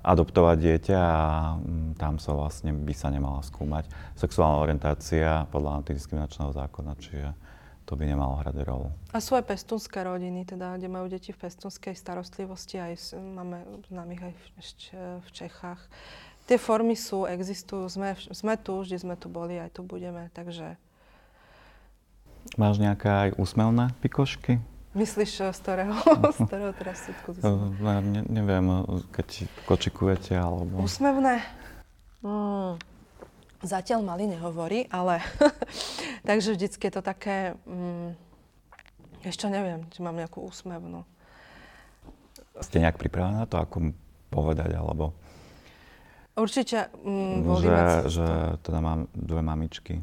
adoptovať 0.04 0.56
dieťa 0.60 1.00
a 1.00 1.20
um, 1.56 1.96
tam 1.96 2.20
sa 2.20 2.36
vlastne 2.36 2.72
by 2.72 2.92
sa 2.92 3.08
nemala 3.08 3.40
skúmať 3.40 3.88
sexuálna 4.16 4.60
orientácia 4.60 5.48
podľa 5.48 5.80
antidiskriminačného 5.80 6.52
zákona, 6.52 6.92
čiže 7.00 7.32
to 7.88 7.98
by 7.98 8.04
nemalo 8.06 8.38
hrať 8.38 8.54
rolu. 8.62 8.92
A 9.10 9.18
sú 9.18 9.34
aj 9.34 9.50
pestunské 9.50 10.04
rodiny, 10.04 10.46
teda, 10.46 10.78
kde 10.78 10.86
majú 10.86 11.10
deti 11.10 11.32
v 11.32 11.40
pestunskej 11.40 11.96
starostlivosti, 11.96 12.78
aj 12.78 13.16
máme 13.16 13.64
známych 13.90 14.30
aj 14.30 14.32
v, 14.36 14.46
v 15.24 15.28
Čechách. 15.32 15.80
Tie 16.46 16.60
formy 16.60 16.94
sú, 16.94 17.24
existujú, 17.24 17.88
sme, 17.88 18.14
sme 18.30 18.54
tu, 18.60 18.78
vždy 18.84 18.96
sme 19.00 19.14
tu 19.16 19.32
boli, 19.32 19.56
aj 19.56 19.74
tu 19.74 19.82
budeme, 19.82 20.28
takže... 20.36 20.76
Máš 22.58 22.82
nejaké 22.82 23.08
aj 23.08 23.28
úsmevné 23.38 23.94
pikošky? 24.02 24.58
Myslíš, 24.90 25.54
z 25.54 25.58
ktorého, 25.62 25.94
z 26.36 26.38
ktorého 26.50 26.72
teraz 26.74 27.06
súdku? 27.06 27.38
Ne, 27.78 28.26
neviem, 28.26 28.66
keď 29.14 29.46
kočikujete, 29.64 30.34
alebo... 30.34 30.82
Úsmevné? 30.82 31.46
Mm. 32.26 32.74
Zatiaľ 33.60 34.00
mali 34.02 34.24
nehovorí, 34.24 34.88
ale 34.88 35.20
takže 36.28 36.56
vždycky 36.56 36.88
je 36.88 36.94
to 36.96 37.02
také, 37.04 37.54
mm, 37.68 38.16
ešte 39.22 39.46
neviem, 39.52 39.84
či 39.92 40.00
mám 40.00 40.16
nejakú 40.16 40.42
úsmevnú. 40.42 41.04
Ste 42.60 42.80
nejak 42.82 42.96
pripravená 42.96 43.44
na 43.44 43.48
to, 43.48 43.60
ako 43.60 43.92
povedať, 44.32 44.74
alebo... 44.74 45.12
Určite 46.40 46.88
mm, 47.04 47.44
že, 47.60 47.76
že 48.08 48.26
teda 48.64 48.80
mám 48.80 49.12
dve 49.12 49.44
mamičky. 49.44 50.00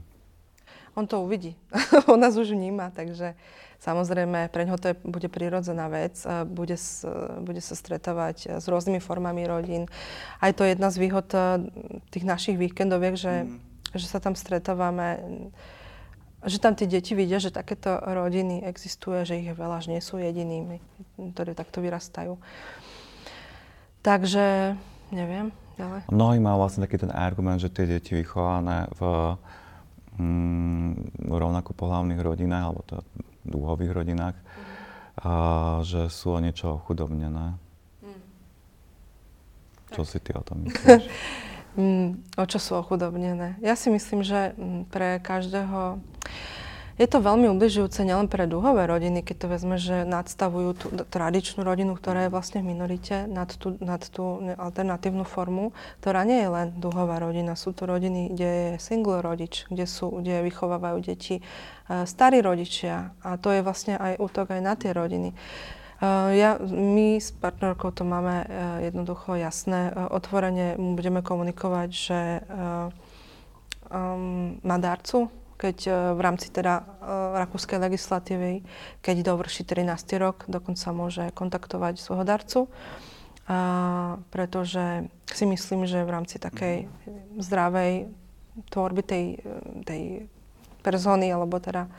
On 0.97 1.05
to 1.05 1.21
uvidí. 1.21 1.53
On 2.11 2.17
nás 2.17 2.33
už 2.33 2.57
vníma, 2.57 2.89
takže 2.89 3.37
Samozrejme, 3.77 4.49
pre 4.49 4.65
ňoho 4.65 4.81
to 4.81 4.89
je, 4.89 4.95
bude 5.05 5.29
prirodzená 5.29 5.85
vec, 5.85 6.17
bude, 6.49 6.73
s, 6.73 7.05
bude 7.45 7.61
sa 7.61 7.77
stretávať 7.77 8.57
s 8.57 8.65
rôznymi 8.65 8.97
formami 8.97 9.45
rodín. 9.45 9.85
Aj 10.41 10.49
to 10.49 10.65
je 10.65 10.73
jedna 10.73 10.89
z 10.89 10.97
výhod 10.97 11.29
e, 11.37 11.69
tých 12.09 12.25
našich 12.25 12.57
víkendoviek, 12.57 13.13
že, 13.13 13.45
mm. 13.45 13.93
že 13.93 14.05
sa 14.09 14.17
tam 14.17 14.33
stretávame, 14.33 15.21
že 16.41 16.57
tam 16.57 16.73
tie 16.73 16.89
deti 16.89 17.13
vidia, 17.13 17.37
že 17.37 17.53
takéto 17.53 18.01
rodiny 18.01 18.65
existuje, 18.65 19.21
že 19.29 19.37
ich 19.37 19.53
je 19.53 19.55
veľa, 19.55 19.77
že 19.85 19.93
nie 19.93 20.01
sú 20.01 20.17
jedinými, 20.17 20.81
ktorí 21.37 21.53
takto 21.53 21.77
vyrastajú. 21.77 22.33
Takže, 24.01 24.73
neviem, 25.13 25.53
ďalej. 25.77 26.09
Mnohí 26.09 26.41
majú 26.41 26.65
vlastne 26.65 26.81
taký 26.81 26.97
ten 26.97 27.13
argument, 27.13 27.61
že 27.61 27.69
tie 27.69 27.85
deti 27.85 28.17
vychované 28.17 28.89
v 28.97 29.37
mm, 30.17 31.23
rovnako 31.29 31.71
pohľavných 31.73 32.21
rodinách, 32.21 32.63
alebo 32.67 32.81
to 32.85 32.97
dúhových 33.47 33.93
rodinách, 33.93 34.37
a 35.17 35.31
že 35.81 36.13
sú 36.13 36.37
o 36.37 36.39
niečo 36.43 36.77
chudobnené. 36.85 37.57
Mm. 38.05 38.21
Čo 39.93 40.01
si 40.05 40.21
ty 40.21 40.37
o 40.37 40.45
tom 40.45 40.67
myslíš? 40.67 41.09
mm, 41.81 42.37
o 42.37 42.43
čo 42.45 42.59
sú 42.61 42.77
ochudobnené? 42.77 43.57
Ja 43.65 43.73
si 43.73 43.89
myslím, 43.89 44.21
že 44.21 44.53
mm, 44.53 44.93
pre 44.93 45.17
každého 45.17 45.97
je 46.97 47.05
to 47.05 47.21
veľmi 47.21 47.45
ubližujúce 47.53 48.01
nielen 48.01 48.25
pre 48.25 48.49
dúhové 48.49 48.89
rodiny, 48.89 49.21
keď 49.21 49.35
to 49.37 49.47
vezme, 49.53 49.77
že 49.77 50.01
nadstavujú 50.01 50.69
tú 50.73 50.87
tradičnú 51.05 51.61
rodinu, 51.61 51.93
ktorá 51.93 52.25
je 52.25 52.33
vlastne 52.33 52.65
v 52.65 52.73
minorite, 52.73 53.29
nad 53.29 53.53
tú, 53.53 53.77
nad 53.77 54.01
tú 54.01 54.41
alternatívnu 54.57 55.21
formu, 55.21 55.77
ktorá 56.01 56.25
nie 56.25 56.41
je 56.41 56.49
len 56.49 56.67
dúhová 56.73 57.21
rodina. 57.21 57.53
Sú 57.53 57.69
to 57.77 57.85
rodiny, 57.85 58.33
kde 58.33 58.49
je 58.49 58.69
single 58.81 59.21
rodič, 59.21 59.69
kde, 59.69 59.85
sú, 59.85 60.09
kde 60.09 60.41
vychovávajú 60.49 60.97
deti 61.05 61.45
uh, 61.45 62.09
starí 62.09 62.41
rodičia. 62.41 63.13
A 63.21 63.37
to 63.37 63.53
je 63.53 63.61
vlastne 63.61 63.93
aj 63.93 64.17
útok 64.17 64.57
aj 64.57 64.61
na 64.65 64.73
tie 64.73 64.89
rodiny. 64.89 65.37
Uh, 66.01 66.33
ja, 66.33 66.57
my 66.65 67.21
s 67.21 67.29
partnerkou 67.29 67.93
to 67.93 68.09
máme 68.09 68.41
uh, 68.41 68.81
jednoducho 68.81 69.37
jasné. 69.37 69.93
Otvorene 69.93 70.73
budeme 70.97 71.21
komunikovať, 71.21 71.89
že 71.93 72.21
um, 73.93 74.57
má 74.65 74.77
darcu, 74.81 75.29
keď 75.57 75.77
e, 75.89 75.91
v 76.13 76.19
rámci 76.21 76.53
teda 76.53 76.79
e, 76.79 76.83
rakúskej 77.41 77.81
legislatívy, 77.81 78.61
keď 79.01 79.33
dovrší 79.33 79.65
13. 79.65 79.89
rok, 80.21 80.45
dokonca 80.45 80.87
môže 80.93 81.33
kontaktovať 81.33 81.97
svojho 81.97 82.23
darcu. 82.23 82.59
A, 83.49 84.21
pretože 84.29 85.09
si 85.33 85.45
myslím, 85.49 85.89
že 85.89 86.05
v 86.05 86.13
rámci 86.13 86.37
takej 86.37 86.85
zdravej 87.41 88.13
tvorby 88.69 89.01
tej, 89.01 89.25
tej 89.85 90.29
persony, 90.85 91.33
alebo 91.33 91.57
teda 91.57 91.89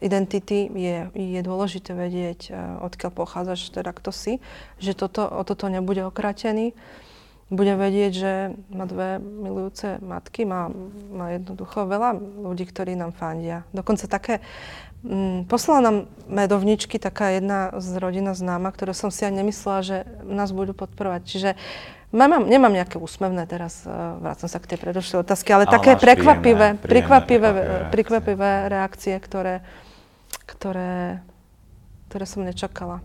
identity 0.00 0.68
je, 0.68 1.08
je 1.12 1.40
dôležité 1.40 1.92
vedieť, 1.96 2.40
e, 2.48 2.52
odkiaľ 2.84 3.12
pochádzaš, 3.12 3.72
teda 3.72 3.92
kto 3.92 4.10
si, 4.12 4.32
že 4.80 4.96
toto, 4.96 5.24
o 5.24 5.42
toto 5.44 5.68
nebude 5.68 6.04
okratený 6.04 6.76
bude 7.46 7.78
vedieť, 7.78 8.12
že 8.12 8.32
má 8.74 8.90
dve 8.90 9.22
milujúce 9.22 10.02
matky, 10.02 10.42
má, 10.42 10.66
má 11.14 11.38
jednoducho 11.38 11.86
veľa 11.86 12.18
ľudí, 12.18 12.66
ktorí 12.66 12.98
nám 12.98 13.14
fandia. 13.14 13.62
Dokonca 13.70 14.10
také, 14.10 14.42
mm, 15.06 15.46
poslala 15.46 15.80
nám 15.86 15.96
medovničky 16.26 16.98
taká 16.98 17.38
jedna 17.38 17.70
z 17.78 18.02
rodina 18.02 18.34
známa, 18.34 18.74
ktoré 18.74 18.98
som 18.98 19.14
si 19.14 19.22
ani 19.22 19.46
nemyslela, 19.46 19.80
že 19.86 19.96
nás 20.26 20.50
budú 20.50 20.74
podporovať. 20.74 21.22
Čiže 21.22 21.50
Mám, 22.14 22.46
nemám 22.46 22.70
nejaké 22.70 23.02
úsmevné 23.02 23.50
teraz, 23.50 23.82
uh, 23.82 24.14
vrácam 24.22 24.46
sa 24.46 24.62
k 24.62 24.70
tej 24.72 24.78
predošlej 24.78 25.26
otázky, 25.26 25.50
ale, 25.50 25.66
ale 25.66 25.74
také 25.74 25.98
prekvapivé, 25.98 26.78
príjemné, 26.78 26.86
prekvapivé, 26.86 27.48
príjemné 27.50 27.90
prekvapivé 27.90 28.50
reakcie, 28.70 29.14
ktoré, 29.18 29.66
ktoré, 30.46 31.20
ktoré 32.06 32.24
som 32.24 32.46
nečakala. 32.46 33.02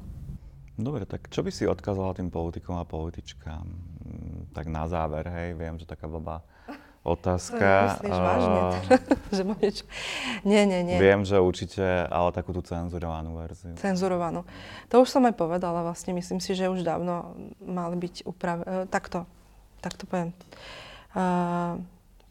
Dobre, 0.78 1.10
tak 1.10 1.34
čo 1.34 1.42
by 1.42 1.50
si 1.50 1.66
odkázala 1.66 2.14
tým 2.14 2.30
politikom 2.30 2.78
a 2.78 2.86
političkám? 2.86 3.91
Mm, 4.12 4.52
tak 4.52 4.68
na 4.68 4.84
záver, 4.92 5.24
hej, 5.32 5.56
viem, 5.56 5.80
že 5.80 5.88
taká 5.88 6.12
blbá 6.12 6.44
otázka. 7.16 7.96
Myslíš 7.96 8.12
uh, 8.12 8.24
vážne? 8.24 8.60
že 9.36 9.44
niečo... 9.48 9.84
Nie, 10.44 10.68
nie, 10.68 10.84
nie. 10.84 11.00
Viem, 11.00 11.24
že 11.24 11.40
určite, 11.40 11.84
ale 12.12 12.36
takú 12.36 12.52
tú 12.52 12.60
cenzurovanú 12.60 13.40
verziu. 13.40 13.72
Cenzurovanú. 13.80 14.44
To 14.92 15.08
už 15.08 15.08
som 15.08 15.24
aj 15.24 15.40
povedala, 15.40 15.88
vlastne 15.88 16.12
myslím 16.12 16.44
si, 16.44 16.52
že 16.52 16.68
už 16.68 16.84
dávno 16.84 17.40
mali 17.64 17.96
byť 17.96 18.28
upravené. 18.28 18.68
Uh, 18.68 18.84
takto, 18.92 19.24
takto 19.80 20.04
poviem. 20.04 20.36
Uh, 21.16 21.80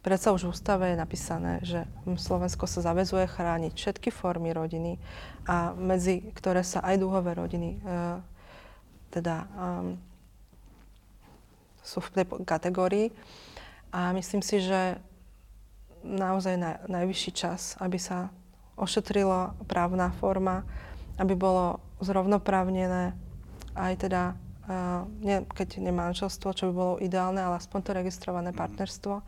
Predsa 0.00 0.32
už 0.32 0.48
v 0.48 0.52
ústave 0.56 0.84
je 0.88 0.96
napísané, 0.96 1.60
že 1.60 1.84
Slovensko 2.08 2.64
sa 2.64 2.80
zavezuje 2.80 3.28
chrániť 3.28 3.76
všetky 3.76 4.08
formy 4.08 4.48
rodiny 4.48 4.96
a 5.44 5.76
medzi 5.76 6.24
ktoré 6.32 6.64
sa 6.64 6.80
aj 6.80 6.96
dúhové 7.04 7.36
rodiny 7.36 7.76
uh, 7.84 8.16
teda 9.12 9.44
um, 9.52 10.00
sú 11.80 12.00
v 12.00 12.22
tej 12.22 12.24
kategórii. 12.44 13.12
A 13.90 14.14
myslím 14.14 14.40
si, 14.40 14.62
že 14.62 15.00
naozaj 16.04 16.54
na, 16.56 16.80
najvyšší 16.88 17.30
čas, 17.34 17.76
aby 17.82 17.98
sa 18.00 18.32
ošetrila 18.80 19.58
právna 19.68 20.08
forma, 20.16 20.64
aby 21.20 21.36
bolo 21.36 21.82
zrovnoprávnené 22.00 23.12
aj 23.76 23.92
teda, 24.00 24.22
uh, 24.66 25.04
nie, 25.20 25.44
keď 25.52 25.84
nie 25.84 25.92
manželstvo, 25.92 26.56
čo 26.56 26.70
by 26.70 26.72
bolo 26.72 26.94
ideálne, 27.02 27.44
ale 27.44 27.60
aspoň 27.60 27.80
to 27.84 27.90
registrované 27.92 28.50
partnerstvo. 28.56 29.20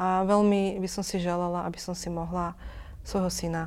A 0.00 0.24
veľmi 0.26 0.80
by 0.80 0.88
som 0.90 1.04
si 1.06 1.22
želala, 1.22 1.68
aby 1.68 1.78
som 1.78 1.94
si 1.94 2.10
mohla 2.10 2.58
svojho 3.04 3.30
syna 3.30 3.62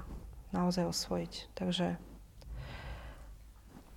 naozaj 0.52 0.90
osvojiť. 0.90 1.34
Takže... 1.56 2.13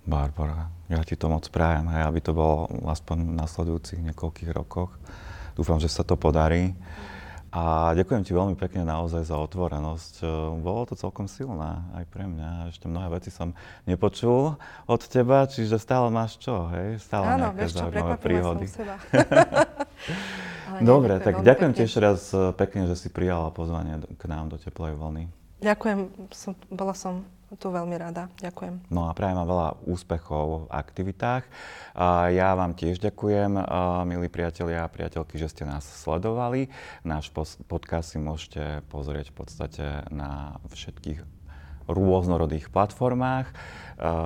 Barbara, 0.07 0.71
ja 0.87 1.03
ti 1.03 1.19
to 1.19 1.27
moc 1.27 1.43
prajem, 1.51 1.91
hej, 1.91 2.07
aby 2.07 2.19
to 2.23 2.31
bolo 2.31 2.71
aspoň 2.87 3.27
v 3.27 3.33
nasledujúcich 3.43 3.99
niekoľkých 4.07 4.55
rokoch. 4.55 4.95
Dúfam, 5.59 5.83
že 5.83 5.91
sa 5.91 6.07
to 6.07 6.15
podarí. 6.15 6.71
A 7.51 7.91
ďakujem 7.91 8.23
ti 8.23 8.31
veľmi 8.31 8.55
pekne 8.55 8.87
naozaj 8.87 9.27
za 9.27 9.35
otvorenosť. 9.35 10.13
E, 10.19 10.25
bolo 10.63 10.87
to 10.87 10.95
celkom 10.99 11.27
silné 11.27 11.79
aj 11.95 12.05
pre 12.07 12.23
mňa. 12.27 12.71
Ešte 12.71 12.87
mnohé 12.87 13.19
veci 13.19 13.31
som 13.31 13.51
nepočul 13.83 14.55
od 14.87 15.01
teba, 15.07 15.47
čiže 15.47 15.79
stále 15.79 16.07
máš 16.07 16.39
čo, 16.39 16.71
hej? 16.71 16.99
Stále 17.03 17.35
Áno, 17.35 17.51
nejaké 17.51 17.59
vieš 17.59 17.73
čo, 17.75 17.85
príhody. 18.19 18.67
Som 18.67 18.83
seba. 18.83 18.95
Dobre, 20.91 21.19
tak 21.19 21.43
ďakujem 21.43 21.71
ti 21.75 21.81
ešte 21.87 21.99
raz 21.99 22.31
e, 22.31 22.51
pekne, 22.55 22.87
že 22.87 22.95
si 22.95 23.07
prijala 23.11 23.51
pozvanie 23.51 24.03
k 24.05 24.23
nám 24.27 24.51
do 24.51 24.59
Teplej 24.59 24.95
vlny. 24.95 25.27
Ďakujem, 25.63 25.99
som, 26.31 26.53
bola 26.69 26.93
som 26.93 27.25
tu 27.55 27.71
veľmi 27.71 27.95
rada. 27.95 28.27
Ďakujem. 28.43 28.91
No 28.91 29.07
a 29.07 29.15
prajem 29.15 29.39
vám 29.39 29.47
veľa 29.47 29.69
úspechov 29.87 30.67
v 30.67 30.69
aktivitách. 30.75 31.47
Ja 32.35 32.51
vám 32.59 32.75
tiež 32.75 32.99
ďakujem, 32.99 33.55
milí 34.03 34.27
priatelia 34.27 34.83
a 34.83 34.91
priateľky, 34.91 35.39
že 35.39 35.47
ste 35.47 35.63
nás 35.63 35.87
sledovali. 35.87 36.67
Náš 37.07 37.31
podcast 37.71 38.11
si 38.11 38.19
môžete 38.19 38.83
pozrieť 38.91 39.31
v 39.31 39.35
podstate 39.39 39.85
na 40.11 40.59
všetkých 40.67 41.23
rôznorodých 41.87 42.67
platformách. 42.67 43.47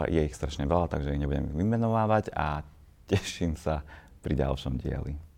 Je 0.09 0.25
ich 0.25 0.33
strašne 0.33 0.65
veľa, 0.65 0.89
takže 0.89 1.13
ich 1.13 1.21
nebudem 1.21 1.53
vymenovávať 1.53 2.33
a 2.33 2.65
teším 3.05 3.53
sa 3.53 3.85
pri 4.25 4.33
ďalšom 4.33 4.81
dieli. 4.81 5.30